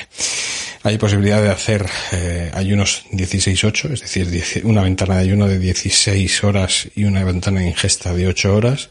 Hay 0.85 0.99
posibilidad 0.99 1.43
de 1.43 1.51
hacer 1.51 1.89
eh, 2.13 2.51
ayunos 2.55 3.05
16-8, 3.13 3.93
es 3.93 4.01
decir, 4.01 4.67
una 4.67 4.83
ventana 4.83 5.17
de 5.17 5.23
ayuno 5.23 5.47
de 5.47 5.59
16 5.59 6.45
horas 6.45 6.89
y 6.97 7.05
una 7.05 7.23
ventana 7.25 7.61
de 7.61 7.69
ingesta 7.69 8.13
de 8.13 8.27
8 8.27 8.55
horas. 8.55 8.91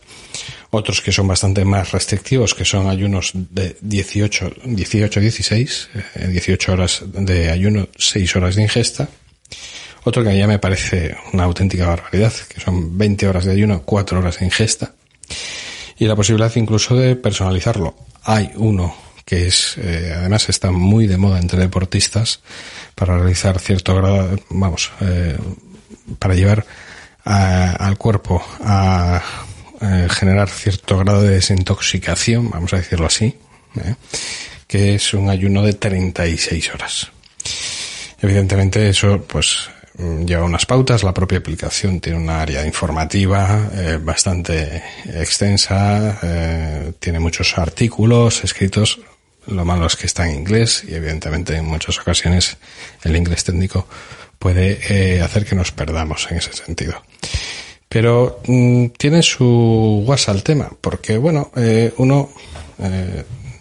Otros 0.69 1.01
que 1.01 1.11
son 1.11 1.27
bastante 1.27 1.65
más 1.65 1.91
restrictivos, 1.91 2.55
que 2.55 2.63
son 2.63 2.87
ayunos 2.87 3.31
de 3.33 3.75
18, 3.81 4.55
18-16, 4.63 5.87
18 6.29 6.71
horas 6.71 7.03
de 7.13 7.49
ayuno, 7.49 7.89
6 7.97 8.35
horas 8.37 8.55
de 8.55 8.61
ingesta 8.61 9.09
otro 10.03 10.23
que 10.23 10.35
ya 10.35 10.47
me 10.47 10.57
parece 10.57 11.15
una 11.31 11.43
auténtica 11.43 11.87
barbaridad, 11.87 12.33
que 12.49 12.59
son 12.59 12.97
20 12.97 13.27
horas 13.27 13.45
de 13.45 13.51
ayuno, 13.51 13.83
4 13.83 14.19
horas 14.19 14.39
de 14.39 14.45
ingesta. 14.45 14.93
Y 15.99 16.05
la 16.05 16.15
posibilidad 16.15 16.55
incluso 16.55 16.95
de 16.95 17.15
personalizarlo. 17.15 17.95
Hay 18.23 18.51
uno 18.55 18.95
que 19.25 19.47
es, 19.47 19.75
eh, 19.77 20.13
además 20.15 20.49
está 20.49 20.71
muy 20.71 21.07
de 21.07 21.17
moda 21.17 21.39
entre 21.39 21.59
deportistas 21.59 22.41
para 22.95 23.17
realizar 23.17 23.59
cierto 23.59 23.95
grado, 23.95 24.37
vamos, 24.49 24.91
eh, 25.01 25.37
para 26.19 26.35
llevar 26.35 26.65
al 27.23 27.97
cuerpo 27.97 28.43
a, 28.63 29.21
generar 30.09 30.47
cierto 30.47 30.99
grado 30.99 31.23
de 31.23 31.31
desintoxicación, 31.31 32.51
vamos 32.51 32.71
a 32.73 32.77
decirlo 32.77 33.07
así, 33.07 33.35
¿eh? 33.83 33.95
que 34.67 34.93
es 34.93 35.13
un 35.15 35.27
ayuno 35.27 35.63
de 35.63 35.73
36 35.73 36.73
horas. 36.75 37.11
Evidentemente 38.21 38.87
eso, 38.89 39.23
pues, 39.23 39.69
Mm, 40.01 40.25
lleva 40.25 40.45
unas 40.45 40.65
pautas, 40.65 41.03
la 41.03 41.13
propia 41.13 41.39
aplicación 41.39 41.99
tiene 41.99 42.17
una 42.17 42.41
área 42.41 42.65
informativa 42.65 43.69
eh, 43.73 43.99
bastante 44.01 44.81
extensa, 45.05 46.17
eh, 46.23 46.93
tiene 46.97 47.19
muchos 47.19 47.57
artículos 47.57 48.43
escritos, 48.43 48.99
lo 49.47 49.65
malo 49.65 49.87
es 49.87 49.95
que 49.95 50.07
está 50.07 50.29
en 50.29 50.39
inglés 50.39 50.83
y 50.87 50.93
evidentemente 50.93 51.55
en 51.55 51.65
muchas 51.65 51.99
ocasiones 51.99 52.57
el 53.03 53.15
inglés 53.15 53.43
técnico 53.43 53.87
puede 54.39 54.79
eh, 54.89 55.21
hacer 55.21 55.45
que 55.45 55.55
nos 55.55 55.71
perdamos 55.71 56.27
en 56.31 56.37
ese 56.37 56.53
sentido. 56.53 57.01
Pero 57.89 58.41
mm, 58.47 58.87
tiene 58.97 59.21
su 59.21 60.03
guasa 60.05 60.31
al 60.31 60.43
tema, 60.43 60.71
porque 60.79 61.17
bueno, 61.17 61.51
uno 61.97 62.29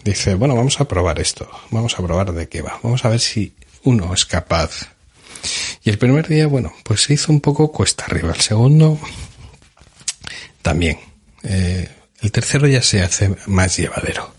dice, 0.03 0.35
bueno, 0.35 0.55
vamos 0.55 0.79
a 0.79 0.87
probar 0.87 1.19
esto, 1.19 1.49
vamos 1.69 1.99
a 1.99 2.03
probar 2.03 2.31
de 2.31 2.47
qué 2.47 2.61
va, 2.61 2.79
vamos 2.81 3.05
a 3.05 3.09
ver 3.09 3.19
si 3.19 3.53
uno 3.83 4.13
es 4.13 4.25
capaz 4.25 4.91
y 5.83 5.89
el 5.89 5.97
primer 5.97 6.27
día, 6.27 6.47
bueno, 6.47 6.73
pues 6.83 7.01
se 7.03 7.13
hizo 7.13 7.31
un 7.31 7.41
poco 7.41 7.71
cuesta 7.71 8.05
arriba. 8.05 8.33
El 8.33 8.41
segundo, 8.41 8.99
también. 10.61 10.99
Eh, 11.43 11.89
el 12.21 12.31
tercero 12.31 12.67
ya 12.67 12.81
se 12.81 13.01
hace 13.01 13.35
más 13.47 13.77
llevadero. 13.77 14.33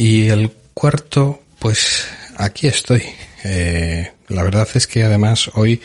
Y 0.00 0.28
el 0.28 0.52
cuarto, 0.74 1.42
pues 1.58 2.06
aquí 2.36 2.68
estoy. 2.68 3.02
Eh, 3.42 4.12
la 4.28 4.44
verdad 4.44 4.68
es 4.74 4.86
que 4.86 5.02
además 5.02 5.50
hoy 5.54 5.82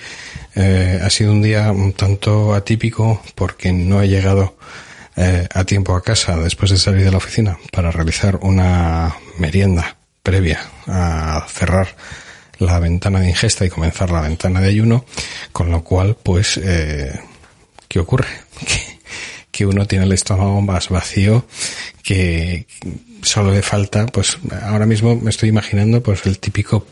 eh, 0.54 1.00
ha 1.02 1.10
sido 1.10 1.32
un 1.32 1.42
día 1.42 1.72
un 1.72 1.94
tanto 1.94 2.54
atípico 2.54 3.24
porque 3.34 3.74
no 3.74 4.04
he 4.04 4.08
llegado 4.08 4.56
a 5.16 5.64
tiempo 5.64 5.96
a 5.96 6.04
casa 6.04 6.38
después 6.38 6.70
de 6.70 6.78
salir 6.78 7.06
de 7.06 7.12
la 7.12 7.18
oficina 7.18 7.58
para 7.72 7.90
realizar 7.90 8.38
una 8.42 9.16
merienda 9.40 9.98
previa 10.22 10.60
a 10.88 11.48
cerrar 11.50 11.96
la 12.60 12.80
ventana 12.80 13.20
de 13.20 13.30
ingesta 13.30 13.66
y 13.66 13.70
comenzar 13.70 14.12
la 14.12 14.22
ventana 14.22 14.62
de 14.62 14.70
ayuno, 14.70 15.06
con 15.52 15.72
lo 15.72 15.84
cual, 15.84 16.18
pues, 16.22 16.58
eh, 16.58 17.20
¿qué 17.88 18.00
ocurre? 18.00 18.28
Que, 18.68 19.00
que 19.52 19.66
uno 19.68 19.86
tiene 19.86 20.06
el 20.06 20.12
estómago 20.12 20.62
más 20.62 20.90
vacío 20.90 21.46
que 22.04 22.68
solo 23.22 23.52
le 23.52 23.62
falta, 23.62 24.06
pues 24.06 24.38
ahora 24.64 24.86
mismo 24.86 25.16
me 25.16 25.30
estoy 25.30 25.50
imaginando 25.50 26.04
pues 26.04 26.26
el 26.26 26.38
típico 26.40 26.86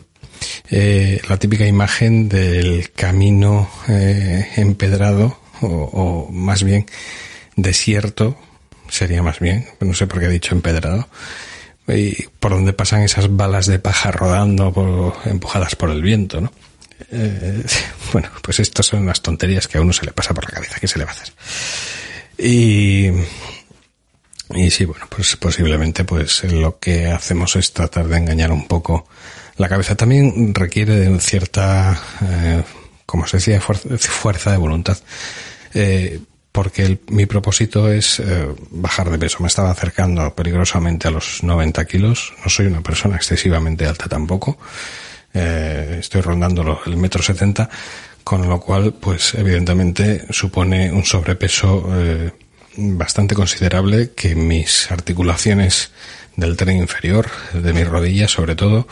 eh, 0.69 1.21
la 1.29 1.37
típica 1.37 1.65
imagen 1.67 2.29
del 2.29 2.91
camino 2.91 3.69
eh, 3.87 4.47
empedrado 4.55 5.39
o, 5.61 6.27
más 6.31 6.63
bien 6.63 6.87
desierto 7.55 8.35
sería 8.89 9.21
más 9.21 9.39
bien 9.39 9.67
no 9.79 9.93
sé 9.93 10.07
por 10.07 10.19
qué 10.19 10.25
he 10.25 10.29
dicho 10.29 10.55
empedrado 10.55 11.07
y 11.87 12.23
por 12.39 12.51
donde 12.51 12.73
pasan 12.73 13.03
esas 13.03 13.35
balas 13.35 13.67
de 13.67 13.79
paja 13.79 14.11
rodando 14.11 14.71
por, 14.73 15.15
empujadas 15.25 15.75
por 15.75 15.91
el 15.91 16.01
viento 16.01 16.41
no 16.41 16.51
eh, 17.11 17.63
bueno 18.13 18.29
pues 18.41 18.59
estas 18.59 18.87
son 18.87 19.05
las 19.05 19.21
tonterías 19.21 19.67
que 19.67 19.77
a 19.77 19.81
uno 19.81 19.93
se 19.93 20.05
le 20.05 20.11
pasa 20.11 20.33
por 20.33 20.45
la 20.45 20.51
cabeza 20.51 20.79
que 20.79 20.87
se 20.87 20.97
le 20.97 21.05
va 21.05 21.11
a 21.11 21.13
hacer 21.13 21.33
y 22.39 23.11
y 24.53 24.69
sí, 24.69 24.85
bueno, 24.85 25.05
pues 25.09 25.35
posiblemente 25.35 26.03
pues 26.03 26.43
lo 26.45 26.79
que 26.79 27.07
hacemos 27.07 27.55
es 27.55 27.73
tratar 27.73 28.07
de 28.07 28.17
engañar 28.17 28.51
un 28.51 28.67
poco 28.67 29.07
la 29.57 29.69
cabeza. 29.69 29.95
También 29.95 30.53
requiere 30.53 30.95
de 30.95 31.19
cierta, 31.19 31.99
eh, 32.21 32.63
como 33.05 33.27
se 33.27 33.37
decía, 33.37 33.61
fuerza, 33.61 34.51
de 34.51 34.57
voluntad. 34.57 34.97
Eh, 35.73 36.19
porque 36.51 36.83
el, 36.83 36.99
mi 37.07 37.25
propósito 37.25 37.91
es 37.91 38.19
eh, 38.19 38.47
bajar 38.71 39.09
de 39.09 39.17
peso. 39.17 39.37
Me 39.39 39.47
estaba 39.47 39.71
acercando 39.71 40.35
peligrosamente 40.35 41.07
a 41.07 41.11
los 41.11 41.43
90 41.43 41.85
kilos. 41.85 42.33
No 42.43 42.49
soy 42.49 42.65
una 42.65 42.81
persona 42.81 43.15
excesivamente 43.15 43.85
alta 43.85 44.09
tampoco. 44.09 44.57
Eh, 45.33 45.97
estoy 45.99 46.21
rondando 46.21 46.81
el 46.85 46.97
metro 46.97 47.23
70, 47.23 47.69
con 48.23 48.47
lo 48.47 48.59
cual, 48.59 48.93
pues 48.93 49.33
evidentemente 49.35 50.25
supone 50.29 50.91
un 50.91 51.05
sobrepeso 51.05 51.87
eh, 51.93 52.31
bastante 52.77 53.35
considerable 53.35 54.11
que 54.11 54.35
mis 54.35 54.91
articulaciones 54.91 55.91
del 56.35 56.57
tren 56.57 56.77
inferior, 56.77 57.29
de 57.53 57.73
mis 57.73 57.87
rodillas 57.87 58.31
sobre 58.31 58.55
todo, 58.55 58.87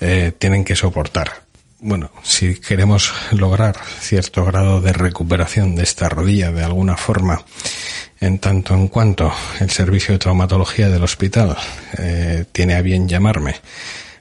eh, 0.00 0.32
tienen 0.38 0.64
que 0.64 0.76
soportar. 0.76 1.46
Bueno, 1.78 2.10
si 2.22 2.58
queremos 2.58 3.12
lograr 3.32 3.76
cierto 4.00 4.44
grado 4.44 4.80
de 4.80 4.92
recuperación 4.92 5.76
de 5.76 5.82
esta 5.82 6.08
rodilla 6.08 6.50
de 6.50 6.64
alguna 6.64 6.96
forma, 6.96 7.44
en 8.20 8.38
tanto 8.38 8.74
en 8.74 8.88
cuanto 8.88 9.32
el 9.60 9.70
servicio 9.70 10.14
de 10.14 10.18
traumatología 10.18 10.88
del 10.88 11.04
hospital 11.04 11.56
eh, 11.98 12.46
tiene 12.50 12.74
a 12.74 12.82
bien 12.82 13.08
llamarme 13.08 13.56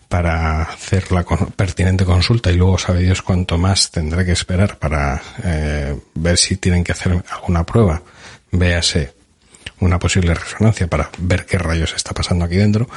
para 0.09 0.63
hacer 0.63 1.11
la 1.11 1.23
pertinente 1.23 2.05
consulta 2.05 2.51
y 2.51 2.57
luego 2.57 2.77
sabe 2.77 3.01
Dios 3.01 3.21
cuánto 3.21 3.57
más 3.57 3.89
tendré 3.89 4.25
que 4.25 4.33
esperar 4.33 4.77
para 4.77 5.21
eh, 5.43 5.97
ver 6.13 6.37
si 6.37 6.57
tienen 6.57 6.83
que 6.83 6.91
hacer 6.91 7.23
alguna 7.31 7.65
prueba 7.65 8.01
véase 8.55 9.13
una 9.79 10.00
posible 10.00 10.33
resonancia 10.33 10.88
para 10.88 11.09
ver 11.17 11.45
qué 11.45 11.57
rayos 11.57 11.93
está 11.93 12.13
pasando 12.13 12.45
aquí 12.45 12.55
dentro, 12.55 12.89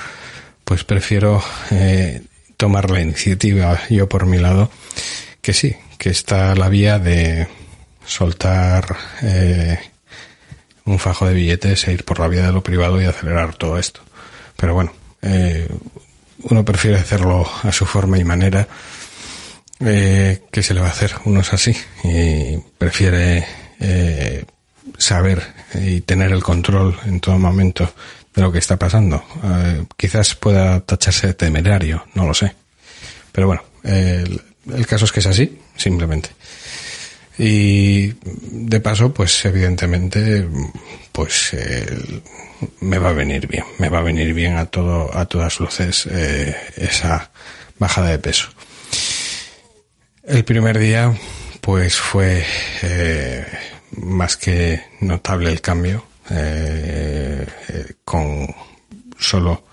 pues 0.64 0.84
prefiero 0.84 1.42
eh, 1.70 2.22
tomar 2.56 2.90
la 2.90 3.00
iniciativa 3.00 3.78
yo 3.88 4.08
por 4.08 4.26
mi 4.26 4.38
lado, 4.38 4.70
que 5.42 5.52
sí, 5.52 5.76
que 5.98 6.10
está 6.10 6.54
la 6.54 6.68
vía 6.68 6.98
de 6.98 7.48
soltar 8.06 8.96
eh, 9.22 9.78
un 10.84 10.98
fajo 10.98 11.26
de 11.26 11.34
billetes 11.34 11.86
e 11.88 11.92
ir 11.92 12.04
por 12.04 12.18
la 12.18 12.28
vía 12.28 12.46
de 12.46 12.52
lo 12.52 12.62
privado 12.62 13.00
y 13.00 13.04
acelerar 13.04 13.54
todo 13.54 13.78
esto. 13.78 14.00
Pero 14.56 14.74
bueno, 14.74 14.92
eh, 15.22 15.68
uno 16.42 16.64
prefiere 16.64 16.96
hacerlo 16.96 17.46
a 17.62 17.72
su 17.72 17.84
forma 17.84 18.18
y 18.18 18.24
manera. 18.24 18.66
Eh, 19.80 20.42
¿Qué 20.50 20.62
se 20.62 20.74
le 20.74 20.80
va 20.80 20.88
a 20.88 20.90
hacer? 20.90 21.14
Uno 21.24 21.40
es 21.40 21.52
así 21.52 21.76
y 22.02 22.56
prefiere 22.78 23.46
eh, 23.80 24.44
saber 24.96 25.42
y 25.74 26.00
tener 26.00 26.32
el 26.32 26.42
control 26.42 26.98
en 27.04 27.20
todo 27.20 27.38
momento 27.38 27.92
de 28.34 28.42
lo 28.42 28.52
que 28.52 28.58
está 28.58 28.76
pasando. 28.76 29.22
Eh, 29.44 29.84
quizás 29.96 30.34
pueda 30.34 30.80
tacharse 30.80 31.28
de 31.28 31.34
temerario, 31.34 32.06
no 32.14 32.26
lo 32.26 32.34
sé. 32.34 32.54
Pero 33.32 33.46
bueno, 33.48 33.62
el, 33.84 34.40
el 34.72 34.86
caso 34.86 35.04
es 35.04 35.12
que 35.12 35.20
es 35.20 35.26
así, 35.26 35.58
simplemente. 35.76 36.30
Y 37.38 38.14
de 38.24 38.80
paso, 38.80 39.14
pues 39.14 39.44
evidentemente, 39.44 40.46
pues 41.12 41.54
me 42.80 42.98
va 42.98 43.10
a 43.10 43.12
venir 43.12 43.46
bien, 43.46 43.64
me 43.78 43.88
va 43.88 43.98
a 43.98 44.02
venir 44.02 44.34
bien 44.34 44.56
a 44.56 44.66
todo, 44.66 45.16
a 45.16 45.26
todas 45.26 45.60
luces 45.60 46.08
eh, 46.10 46.56
esa 46.76 47.30
bajada 47.78 48.10
de 48.10 48.18
peso. 48.18 48.48
El 50.24 50.44
primer 50.44 50.78
día, 50.78 51.16
pues 51.60 51.96
fue 51.96 52.44
eh, 52.82 53.46
más 53.92 54.36
que 54.36 54.82
notable 55.00 55.50
el 55.50 55.60
cambio, 55.60 56.04
eh, 56.30 57.46
eh, 57.68 57.92
con 58.04 58.54
solo 59.18 59.64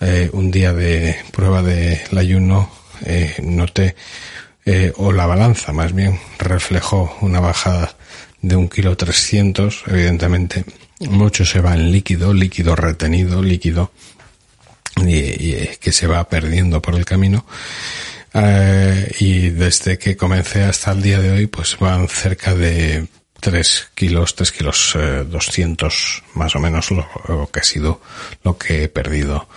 eh, 0.00 0.28
un 0.32 0.50
día 0.50 0.72
de 0.72 1.16
prueba 1.32 1.62
del 1.62 2.18
ayuno, 2.18 2.70
eh, 3.04 3.36
noté, 3.42 3.96
eh, 4.64 4.92
o 4.96 5.12
la 5.12 5.26
balanza 5.26 5.72
más 5.72 5.94
bien, 5.94 6.18
reflejó 6.38 7.16
una 7.22 7.40
bajada 7.40 7.96
de 8.42 8.56
un 8.56 8.68
kilo 8.68 8.96
trescientos, 8.96 9.84
evidentemente, 9.86 10.64
mucho 11.00 11.44
se 11.46 11.60
va 11.60 11.74
en 11.74 11.92
líquido, 11.92 12.34
líquido 12.34 12.76
retenido, 12.76 13.42
líquido 13.42 13.90
y, 14.96 15.16
y, 15.16 15.70
que 15.80 15.92
se 15.92 16.06
va 16.06 16.28
perdiendo 16.28 16.82
por 16.82 16.94
el 16.94 17.04
camino. 17.04 17.46
Uh, 18.34 19.06
y 19.18 19.48
desde 19.48 19.98
que 19.98 20.14
comencé 20.14 20.62
hasta 20.62 20.92
el 20.92 21.00
día 21.00 21.20
de 21.20 21.30
hoy, 21.30 21.46
pues 21.46 21.78
van 21.78 22.06
cerca 22.08 22.54
de 22.54 23.06
3 23.40 23.90
kilos, 23.94 24.34
3 24.34 24.52
kilos 24.52 24.94
eh, 24.96 25.24
200 25.28 26.22
más 26.34 26.54
o 26.56 26.58
menos 26.58 26.90
lo, 26.90 27.06
que 27.52 27.60
ha 27.60 27.64
sido 27.64 28.00
lo 28.42 28.56
que 28.58 28.84
he 28.84 28.88
perdido 28.88 29.48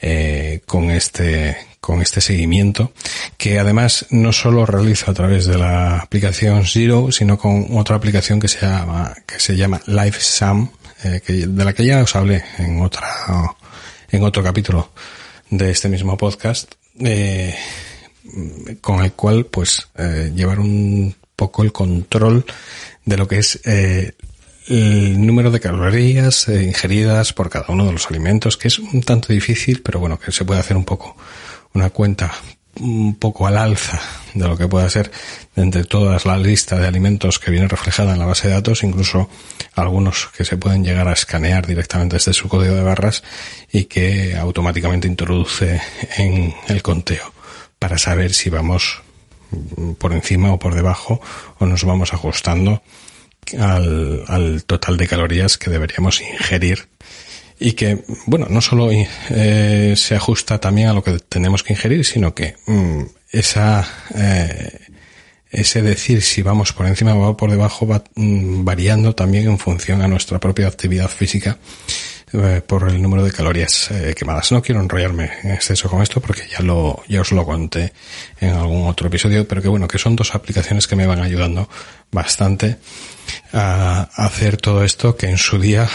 eh, 0.00 0.60
con 0.66 0.90
este 0.90 1.56
con 1.80 2.02
este 2.02 2.20
seguimiento 2.20 2.92
que 3.36 3.58
además 3.58 4.06
no 4.10 4.32
solo 4.32 4.66
realizo 4.66 5.10
a 5.10 5.14
través 5.14 5.46
de 5.46 5.58
la 5.58 5.98
aplicación 5.98 6.64
Zero 6.66 7.10
sino 7.12 7.38
con 7.38 7.78
otra 7.78 7.96
aplicación 7.96 8.40
que 8.40 8.48
se 8.48 8.66
llama 8.66 9.14
que 9.26 9.38
se 9.40 9.56
llama 9.56 9.80
LifeSum 9.86 10.68
eh, 11.04 11.20
que, 11.24 11.46
de 11.46 11.64
la 11.64 11.72
que 11.72 11.86
ya 11.86 12.02
os 12.02 12.14
hablé 12.16 12.44
en 12.58 12.80
otra 12.82 13.08
en 14.10 14.22
otro 14.24 14.42
capítulo 14.42 14.90
de 15.50 15.70
este 15.70 15.88
mismo 15.88 16.16
podcast 16.16 16.74
eh, 17.00 17.54
con 18.80 19.04
el 19.04 19.12
cual 19.12 19.46
pues 19.46 19.88
eh, 19.96 20.32
llevar 20.34 20.60
un 20.60 21.14
poco 21.34 21.62
el 21.62 21.72
control 21.72 22.44
de 23.08 23.16
lo 23.16 23.26
que 23.26 23.38
es 23.38 23.60
eh, 23.64 24.12
el 24.68 25.24
número 25.26 25.50
de 25.50 25.60
calorías 25.60 26.46
eh, 26.48 26.62
ingeridas 26.62 27.32
por 27.32 27.48
cada 27.48 27.66
uno 27.68 27.86
de 27.86 27.92
los 27.92 28.06
alimentos, 28.08 28.58
que 28.58 28.68
es 28.68 28.78
un 28.78 29.02
tanto 29.02 29.32
difícil, 29.32 29.82
pero 29.82 29.98
bueno, 29.98 30.18
que 30.18 30.30
se 30.30 30.44
puede 30.44 30.60
hacer 30.60 30.76
un 30.76 30.84
poco 30.84 31.16
una 31.72 31.88
cuenta 31.88 32.32
un 32.80 33.16
poco 33.16 33.46
al 33.46 33.56
alza 33.56 33.98
de 34.34 34.46
lo 34.46 34.56
que 34.56 34.68
pueda 34.68 34.88
ser 34.90 35.10
entre 35.56 35.84
todas 35.84 36.26
la 36.26 36.36
lista 36.36 36.78
de 36.78 36.86
alimentos 36.86 37.38
que 37.38 37.50
viene 37.50 37.66
reflejada 37.66 38.12
en 38.12 38.18
la 38.18 38.26
base 38.26 38.46
de 38.46 38.54
datos, 38.54 38.84
incluso 38.84 39.28
algunos 39.74 40.28
que 40.36 40.44
se 40.44 40.58
pueden 40.58 40.84
llegar 40.84 41.08
a 41.08 41.14
escanear 41.14 41.66
directamente 41.66 42.16
desde 42.16 42.34
su 42.34 42.48
código 42.48 42.74
de 42.74 42.82
barras 42.82 43.24
y 43.72 43.86
que 43.86 44.36
automáticamente 44.36 45.08
introduce 45.08 45.80
en 46.18 46.54
el 46.68 46.82
conteo 46.82 47.32
para 47.78 47.96
saber 47.96 48.34
si 48.34 48.50
vamos 48.50 49.00
por 49.98 50.12
encima 50.12 50.52
o 50.52 50.58
por 50.58 50.74
debajo 50.74 51.20
o 51.58 51.66
nos 51.66 51.84
vamos 51.84 52.12
ajustando 52.12 52.82
al, 53.58 54.24
al 54.26 54.64
total 54.64 54.96
de 54.96 55.06
calorías 55.06 55.58
que 55.58 55.70
deberíamos 55.70 56.20
ingerir. 56.20 56.88
Y 57.60 57.72
que, 57.72 58.04
bueno, 58.26 58.46
no 58.48 58.60
solo 58.60 58.90
eh, 58.92 59.94
se 59.96 60.14
ajusta 60.14 60.58
también 60.60 60.88
a 60.88 60.92
lo 60.92 61.02
que 61.02 61.18
tenemos 61.18 61.64
que 61.64 61.72
ingerir, 61.72 62.04
sino 62.04 62.32
que 62.32 62.54
mmm, 62.66 63.02
esa, 63.32 63.86
eh, 64.14 64.78
ese 65.50 65.82
decir 65.82 66.22
si 66.22 66.42
vamos 66.42 66.72
por 66.72 66.86
encima 66.86 67.14
o 67.14 67.36
por 67.36 67.50
debajo 67.50 67.86
va 67.86 68.04
mmm, 68.14 68.64
variando 68.64 69.14
también 69.14 69.48
en 69.48 69.58
función 69.58 70.02
a 70.02 70.08
nuestra 70.08 70.38
propia 70.38 70.68
actividad 70.68 71.08
física 71.08 71.58
eh, 72.32 72.62
por 72.66 72.88
el 72.88 73.00
número 73.00 73.24
de 73.24 73.32
calorías 73.32 73.90
eh, 73.90 74.14
quemadas. 74.16 74.52
No 74.52 74.60
quiero 74.60 74.80
enrollarme 74.80 75.30
en 75.42 75.52
exceso 75.52 75.88
con 75.88 76.02
esto 76.02 76.20
porque 76.20 76.42
ya 76.48 76.60
lo, 76.60 77.02
ya 77.08 77.22
os 77.22 77.32
lo 77.32 77.44
conté 77.44 77.92
en 78.40 78.50
algún 78.50 78.86
otro 78.86 79.08
episodio, 79.08 79.48
pero 79.48 79.62
que 79.62 79.68
bueno, 79.68 79.88
que 79.88 79.98
son 79.98 80.14
dos 80.14 80.34
aplicaciones 80.34 80.86
que 80.86 80.96
me 80.96 81.06
van 81.06 81.20
ayudando 81.20 81.68
bastante 82.10 82.76
a 83.52 84.08
hacer 84.14 84.58
todo 84.58 84.84
esto 84.84 85.16
que 85.16 85.28
en 85.28 85.38
su 85.38 85.58
día 85.58 85.88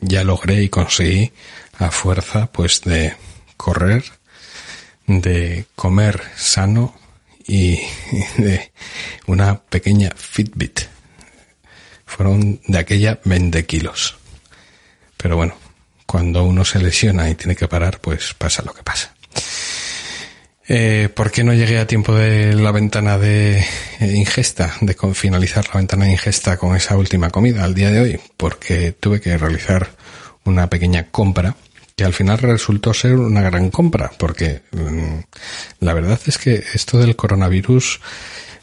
ya 0.00 0.24
logré 0.24 0.62
y 0.62 0.68
conseguí 0.68 1.32
a 1.78 1.90
fuerza 1.90 2.46
pues 2.46 2.82
de 2.82 3.14
correr, 3.56 4.04
de 5.06 5.66
comer 5.74 6.22
sano 6.36 6.94
y 7.46 7.80
de 8.38 8.72
una 9.26 9.60
pequeña 9.60 10.10
Fitbit. 10.16 10.80
Fueron 12.06 12.60
de 12.66 12.78
aquella 12.78 13.18
20 13.24 13.66
kilos. 13.66 14.16
Pero 15.16 15.36
bueno, 15.36 15.56
cuando 16.14 16.44
uno 16.44 16.64
se 16.64 16.78
lesiona 16.78 17.28
y 17.28 17.34
tiene 17.34 17.56
que 17.56 17.66
parar, 17.66 17.98
pues 18.00 18.34
pasa 18.34 18.62
lo 18.64 18.72
que 18.72 18.84
pasa. 18.84 19.12
Eh, 20.68 21.08
¿Por 21.12 21.32
qué 21.32 21.42
no 21.42 21.52
llegué 21.52 21.80
a 21.80 21.88
tiempo 21.88 22.14
de 22.14 22.54
la 22.54 22.70
ventana 22.70 23.18
de 23.18 23.58
eh, 23.58 24.12
ingesta, 24.14 24.74
de 24.80 24.94
finalizar 25.12 25.66
la 25.66 25.80
ventana 25.80 26.04
de 26.04 26.12
ingesta 26.12 26.56
con 26.56 26.76
esa 26.76 26.96
última 26.96 27.30
comida 27.30 27.64
al 27.64 27.74
día 27.74 27.90
de 27.90 27.98
hoy? 27.98 28.20
Porque 28.36 28.92
tuve 28.92 29.20
que 29.20 29.36
realizar 29.36 29.90
una 30.44 30.70
pequeña 30.70 31.10
compra 31.10 31.56
que 31.96 32.04
al 32.04 32.12
final 32.12 32.38
resultó 32.38 32.94
ser 32.94 33.16
una 33.16 33.42
gran 33.42 33.70
compra, 33.70 34.12
porque 34.16 34.62
mm, 34.70 35.18
la 35.80 35.94
verdad 35.94 36.20
es 36.26 36.38
que 36.38 36.62
esto 36.74 36.96
del 36.98 37.16
coronavirus 37.16 38.00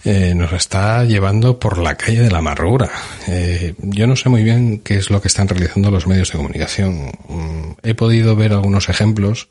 eh, 0.03 0.33
nos 0.33 0.51
está 0.53 1.03
llevando 1.03 1.59
por 1.59 1.77
la 1.77 1.95
calle 1.95 2.21
de 2.21 2.31
la 2.31 2.39
amargura. 2.39 2.89
Eh, 3.27 3.75
yo 3.77 4.07
no 4.07 4.15
sé 4.15 4.29
muy 4.29 4.43
bien 4.43 4.79
qué 4.79 4.95
es 4.95 5.11
lo 5.11 5.21
que 5.21 5.27
están 5.27 5.47
realizando 5.47 5.91
los 5.91 6.07
medios 6.07 6.31
de 6.31 6.37
comunicación. 6.37 7.11
Mm, 7.27 7.73
he 7.83 7.93
podido 7.93 8.35
ver 8.35 8.53
algunos 8.53 8.89
ejemplos 8.89 9.49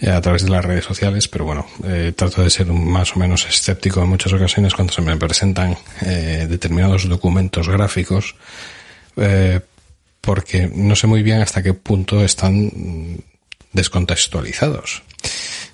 eh, 0.00 0.10
a 0.10 0.20
través 0.20 0.44
de 0.44 0.50
las 0.50 0.64
redes 0.64 0.84
sociales, 0.84 1.26
pero 1.26 1.44
bueno, 1.44 1.66
trato 2.14 2.42
de 2.42 2.50
ser 2.50 2.66
más 2.66 3.16
o 3.16 3.18
menos 3.18 3.46
escéptico 3.48 4.00
en 4.00 4.08
muchas 4.08 4.32
ocasiones 4.32 4.74
cuando 4.74 4.92
se 4.92 5.02
me 5.02 5.16
presentan 5.16 5.76
determinados 6.00 7.08
documentos 7.08 7.68
gráficos, 7.68 8.36
porque 10.20 10.70
no 10.72 10.94
sé 10.94 11.06
muy 11.06 11.22
bien 11.22 11.42
hasta 11.42 11.62
qué 11.62 11.74
punto 11.74 12.24
están 12.24 12.70
descontextualizados. 13.72 15.02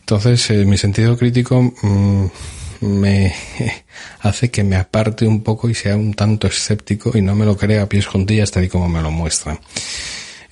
Entonces, 0.00 0.50
mi 0.66 0.76
sentido 0.76 1.16
crítico 1.16 1.62
mm, 1.62 2.26
me 2.84 3.34
hace 4.20 4.50
que 4.50 4.62
me 4.62 4.76
aparte 4.76 5.26
un 5.26 5.42
poco 5.42 5.68
y 5.68 5.74
sea 5.74 5.96
un 5.96 6.14
tanto 6.14 6.46
escéptico 6.46 7.16
y 7.16 7.22
no 7.22 7.34
me 7.34 7.44
lo 7.44 7.56
crea 7.56 7.82
a 7.82 7.88
pies 7.88 8.06
juntillas 8.06 8.50
tal 8.50 8.64
y 8.64 8.68
como 8.68 8.88
me 8.88 9.02
lo 9.02 9.10
muestran. 9.10 9.58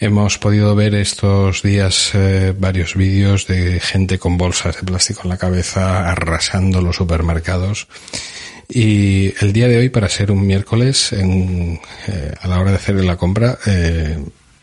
Hemos 0.00 0.36
podido 0.38 0.74
ver 0.74 0.96
estos 0.96 1.62
días 1.62 2.10
eh, 2.14 2.52
varios 2.58 2.96
vídeos 2.96 3.46
de 3.46 3.78
gente 3.78 4.18
con 4.18 4.36
bolsas 4.36 4.76
de 4.76 4.82
plástico 4.82 5.20
en 5.22 5.28
la 5.28 5.36
cabeza 5.36 6.10
arrasando 6.10 6.80
los 6.80 6.96
supermercados. 6.96 7.86
Y 8.68 9.32
el 9.44 9.52
día 9.52 9.68
de 9.68 9.78
hoy, 9.78 9.90
para 9.90 10.08
ser 10.08 10.32
un 10.32 10.44
miércoles, 10.44 11.12
en, 11.12 11.78
eh, 12.08 12.34
a 12.40 12.48
la 12.48 12.58
hora 12.58 12.70
de 12.70 12.78
hacer 12.78 12.96
la 12.96 13.16
compra, 13.16 13.56
eh, 13.66 14.18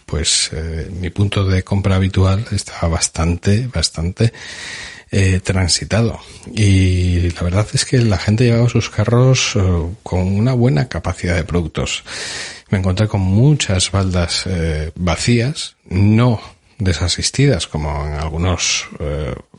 pues 0.05 0.51
mi 0.99 1.09
punto 1.11 1.45
de 1.45 1.63
compra 1.63 1.95
habitual 1.95 2.45
está 2.51 2.87
bastante, 2.87 3.69
bastante 3.73 4.33
eh, 5.11 5.39
transitado. 5.39 6.19
Y 6.53 7.31
la 7.31 7.41
verdad 7.41 7.67
es 7.73 7.83
que 7.83 7.97
la 7.97 8.19
gente 8.19 8.45
llevaba 8.45 8.69
sus 8.69 8.91
carros 8.91 9.55
eh, 9.55 9.61
con 10.03 10.19
una 10.19 10.53
buena 10.53 10.87
capacidad 10.87 11.35
de 11.35 11.43
productos. 11.43 12.03
Me 12.69 12.77
encontré 12.77 13.07
con 13.07 13.21
muchas 13.21 13.89
baldas 13.91 14.43
eh, 14.45 14.91
vacías, 14.93 15.77
no 15.85 16.39
desasistidas 16.77 17.65
como 17.65 18.05
en 18.05 18.13
algunos, 18.13 18.87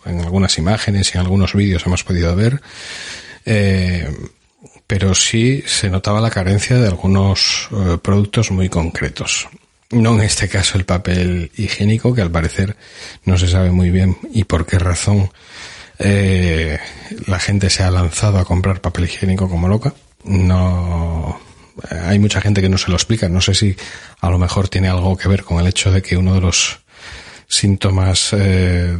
en 0.07 0.21
algunas 0.21 0.57
imágenes 0.57 1.11
y 1.13 1.19
en 1.19 1.25
algunos 1.25 1.53
vídeos 1.53 1.85
hemos 1.85 2.03
podido 2.03 2.35
ver. 2.35 2.63
pero 4.87 5.15
sí 5.15 5.63
se 5.67 5.91
notaba 5.91 6.23
la 6.23 6.31
carencia 6.31 6.79
de 6.79 6.87
algunos 6.87 7.69
productos 8.03 8.51
muy 8.53 8.71
concretos. 8.71 9.49
No 9.91 10.15
en 10.15 10.21
este 10.21 10.49
caso 10.49 10.79
el 10.79 10.85
papel 10.85 11.51
higiénico, 11.57 12.15
que 12.15 12.23
al 12.23 12.31
parecer 12.31 12.77
no 13.25 13.37
se 13.37 13.49
sabe 13.49 13.73
muy 13.73 13.91
bien 13.91 14.17
y 14.33 14.45
por 14.45 14.65
qué 14.65 14.79
razón 14.79 15.31
eh, 15.99 16.79
la 17.27 17.41
gente 17.41 17.71
se 17.71 17.83
ha 17.83 17.91
lanzado 17.91 18.39
a 18.39 18.45
comprar 18.45 18.81
papel 18.81 19.07
higiénico 19.07 19.49
como 19.49 19.69
loca. 19.69 19.93
No, 20.23 21.41
hay 21.91 22.21
mucha 22.21 22.41
gente 22.41 22.63
que 22.63 22.69
no 22.69 22.79
se 22.79 22.89
lo 22.89 22.97
explica. 22.97 23.29
No 23.29 23.41
sé 23.41 23.55
si 23.55 23.75
a 24.21 24.31
lo 24.31 24.39
mejor 24.39 24.69
tiene 24.69 24.89
algo 24.89 25.17
que 25.17 25.29
ver 25.29 25.43
con 25.43 25.59
el 25.61 25.67
hecho 25.67 25.91
de 25.91 26.03
que 26.03 26.17
uno 26.17 26.35
de 26.35 26.41
los 26.41 26.79
síntomas 27.49 28.31
eh, 28.33 28.97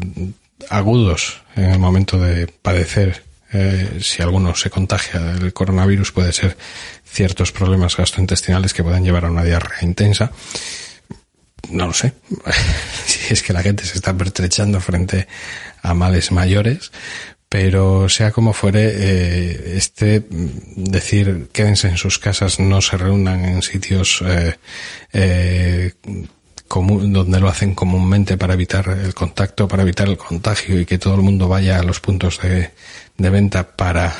agudos 0.71 1.41
en 1.55 1.71
el 1.71 1.79
momento 1.79 2.19
de 2.19 2.49
padecer, 2.49 3.23
eh, 3.53 4.01
si 4.03 4.23
alguno 4.23 4.57
se 4.57 4.71
contagia 4.71 5.21
del 5.21 5.53
coronavirus, 5.53 6.11
puede 6.11 6.33
ser 6.33 6.57
ciertos 7.05 7.53
problemas 7.53 7.97
gastrointestinales 7.97 8.75
que 8.75 8.83
puedan 8.83 9.05
llevar 9.05 9.25
a 9.25 9.31
una 9.31 9.45
diarrea 9.45 9.83
intensa 9.83 10.33
no 11.71 11.87
lo 11.87 11.93
sé, 11.93 12.15
si 13.07 13.35
es 13.35 13.43
que 13.43 13.53
la 13.53 13.63
gente 13.63 13.85
se 13.85 13.95
está 13.95 14.17
pertrechando 14.17 14.81
frente 14.81 15.29
a 15.83 15.95
males 15.95 16.33
mayores, 16.33 16.91
pero 17.51 18.09
sea 18.09 18.31
como 18.31 18.53
fuere, 18.53 18.93
eh, 18.95 19.77
este 19.77 20.25
decir 20.77 21.49
quédense 21.53 21.89
en 21.89 21.97
sus 21.97 22.21
casas, 22.21 22.61
no 22.61 22.81
se 22.81 22.97
reúnan 22.97 23.45
en 23.45 23.63
sitios 23.63 24.23
eh, 24.25 24.55
eh, 25.13 25.93
donde 26.73 27.41
lo 27.41 27.49
hacen 27.49 27.75
comúnmente 27.75 28.37
para 28.37 28.55
evitar 28.55 28.89
el 28.89 29.13
contacto, 29.15 29.67
para 29.67 29.83
evitar 29.83 30.09
el 30.09 30.17
contagio 30.17 30.79
y 30.79 30.87
que 30.87 30.99
todo 30.99 31.17
el 31.17 31.23
mundo 31.23 31.49
vaya 31.49 31.81
a 31.81 31.83
los 31.83 31.99
puntos 31.99 32.41
de, 32.41 32.71
de 33.19 33.31
venta 33.31 33.73
para 33.77 34.15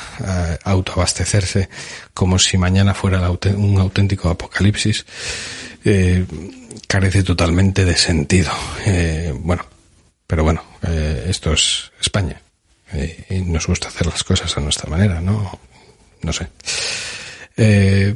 autoabastecerse 0.65 1.69
como 2.13 2.37
si 2.37 2.57
mañana 2.57 2.93
fuera 2.93 3.29
un 3.29 3.79
auténtico 3.79 4.27
apocalipsis 4.27 5.05
carece 6.87 7.23
totalmente 7.23 7.85
de 7.85 7.95
sentido. 7.95 8.51
Eh, 8.85 9.33
bueno, 9.33 9.65
pero 10.27 10.43
bueno, 10.43 10.61
eh, 10.83 11.25
esto 11.29 11.53
es 11.53 11.91
España. 11.99 12.41
Eh, 12.93 13.25
y 13.29 13.39
nos 13.41 13.67
gusta 13.67 13.87
hacer 13.87 14.07
las 14.07 14.23
cosas 14.23 14.55
a 14.57 14.59
nuestra 14.59 14.89
manera, 14.89 15.21
¿no? 15.21 15.59
No 16.21 16.33
sé. 16.33 16.47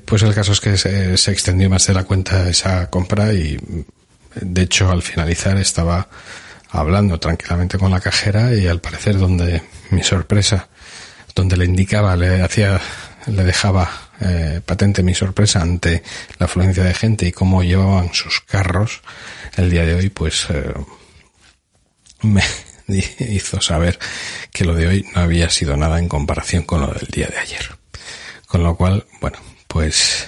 pues 0.05 0.23
el 0.23 0.33
caso 0.33 0.51
es 0.51 0.59
que 0.59 0.77
se, 0.77 1.17
se, 1.17 1.31
extendió 1.31 1.69
más 1.69 1.87
de 1.87 1.93
la 1.93 2.03
cuenta 2.03 2.49
esa 2.49 2.89
compra 2.89 3.33
y 3.33 3.57
de 4.35 4.61
hecho 4.61 4.91
al 4.91 5.01
finalizar 5.01 5.57
estaba 5.57 6.07
hablando 6.69 7.19
tranquilamente 7.19 7.77
con 7.77 7.91
la 7.91 8.01
cajera 8.01 8.53
y 8.53 8.67
al 8.67 8.81
parecer 8.81 9.17
donde 9.17 9.61
mi 9.91 10.03
sorpresa, 10.03 10.67
donde 11.33 11.57
le 11.57 11.65
indicaba, 11.65 12.15
le 12.17 12.41
hacía, 12.41 12.79
le 13.27 13.43
dejaba 13.43 14.04
eh, 14.21 14.61
patente 14.65 15.03
mi 15.03 15.13
sorpresa 15.13 15.61
ante 15.61 16.03
la 16.39 16.45
afluencia 16.45 16.83
de 16.83 16.93
gente 16.93 17.27
y 17.27 17.31
cómo 17.31 17.63
llevaban 17.63 18.13
sus 18.13 18.41
carros 18.41 19.01
el 19.57 19.69
día 19.69 19.85
de 19.85 19.95
hoy, 19.95 20.09
pues 20.09 20.47
eh, 20.49 20.73
me 22.21 22.43
hizo 23.19 23.61
saber 23.61 23.99
que 24.51 24.65
lo 24.65 24.73
de 24.75 24.87
hoy 24.87 25.05
no 25.13 25.21
había 25.21 25.49
sido 25.49 25.75
nada 25.77 25.99
en 25.99 26.07
comparación 26.07 26.63
con 26.63 26.81
lo 26.81 26.87
del 26.87 27.07
día 27.07 27.27
de 27.27 27.37
ayer. 27.37 27.75
Con 28.47 28.63
lo 28.63 28.75
cual, 28.75 29.05
bueno, 29.21 29.37
pues 29.67 30.27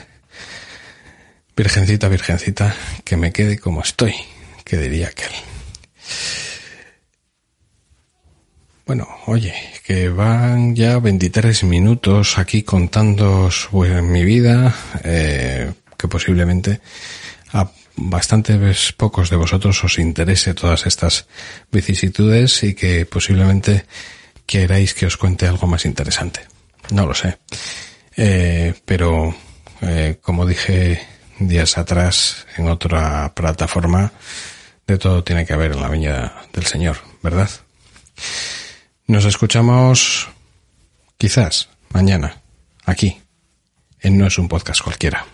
virgencita, 1.55 2.07
virgencita, 2.07 2.75
que 3.03 3.17
me 3.17 3.31
quede 3.31 3.57
como 3.57 3.81
estoy, 3.81 4.15
que 4.63 4.77
diría 4.77 5.07
aquel. 5.07 5.31
Bueno, 8.87 9.05
oye, 9.25 9.53
que 9.83 10.07
van 10.07 10.73
ya 10.73 10.97
23 10.99 11.65
minutos 11.65 12.37
aquí 12.37 12.63
contando 12.63 13.49
pues, 13.69 14.01
mi 14.01 14.23
vida, 14.23 14.73
eh, 15.03 15.73
que 15.97 16.07
posiblemente 16.07 16.79
a 17.51 17.69
bastantes 17.97 18.93
pocos 18.93 19.29
de 19.29 19.35
vosotros 19.35 19.83
os 19.83 19.99
interese 19.99 20.53
todas 20.53 20.85
estas 20.85 21.27
vicisitudes 21.69 22.63
y 22.63 22.75
que 22.75 23.05
posiblemente 23.05 23.83
queráis 24.45 24.93
que 24.93 25.05
os 25.05 25.17
cuente 25.17 25.47
algo 25.47 25.67
más 25.67 25.83
interesante. 25.83 26.47
No 26.91 27.05
lo 27.05 27.13
sé. 27.13 27.39
Eh, 28.15 28.73
pero, 28.85 29.35
eh, 29.81 30.17
como 30.21 30.45
dije 30.45 31.05
días 31.39 31.77
atrás 31.77 32.47
en 32.55 32.69
otra 32.69 33.33
plataforma, 33.35 34.13
de 34.87 34.97
todo 34.97 35.25
tiene 35.25 35.45
que 35.45 35.51
haber 35.51 35.73
en 35.73 35.81
la 35.81 35.89
viña 35.89 36.35
del 36.53 36.65
Señor, 36.65 36.99
¿verdad? 37.21 37.49
Nos 39.07 39.23
escuchamos 39.23 40.27
quizás 41.17 41.69
mañana, 41.93 42.41
aquí, 42.85 43.17
en 44.01 44.17
No 44.17 44.27
es 44.27 44.37
un 44.37 44.49
podcast 44.49 44.81
cualquiera. 44.81 45.25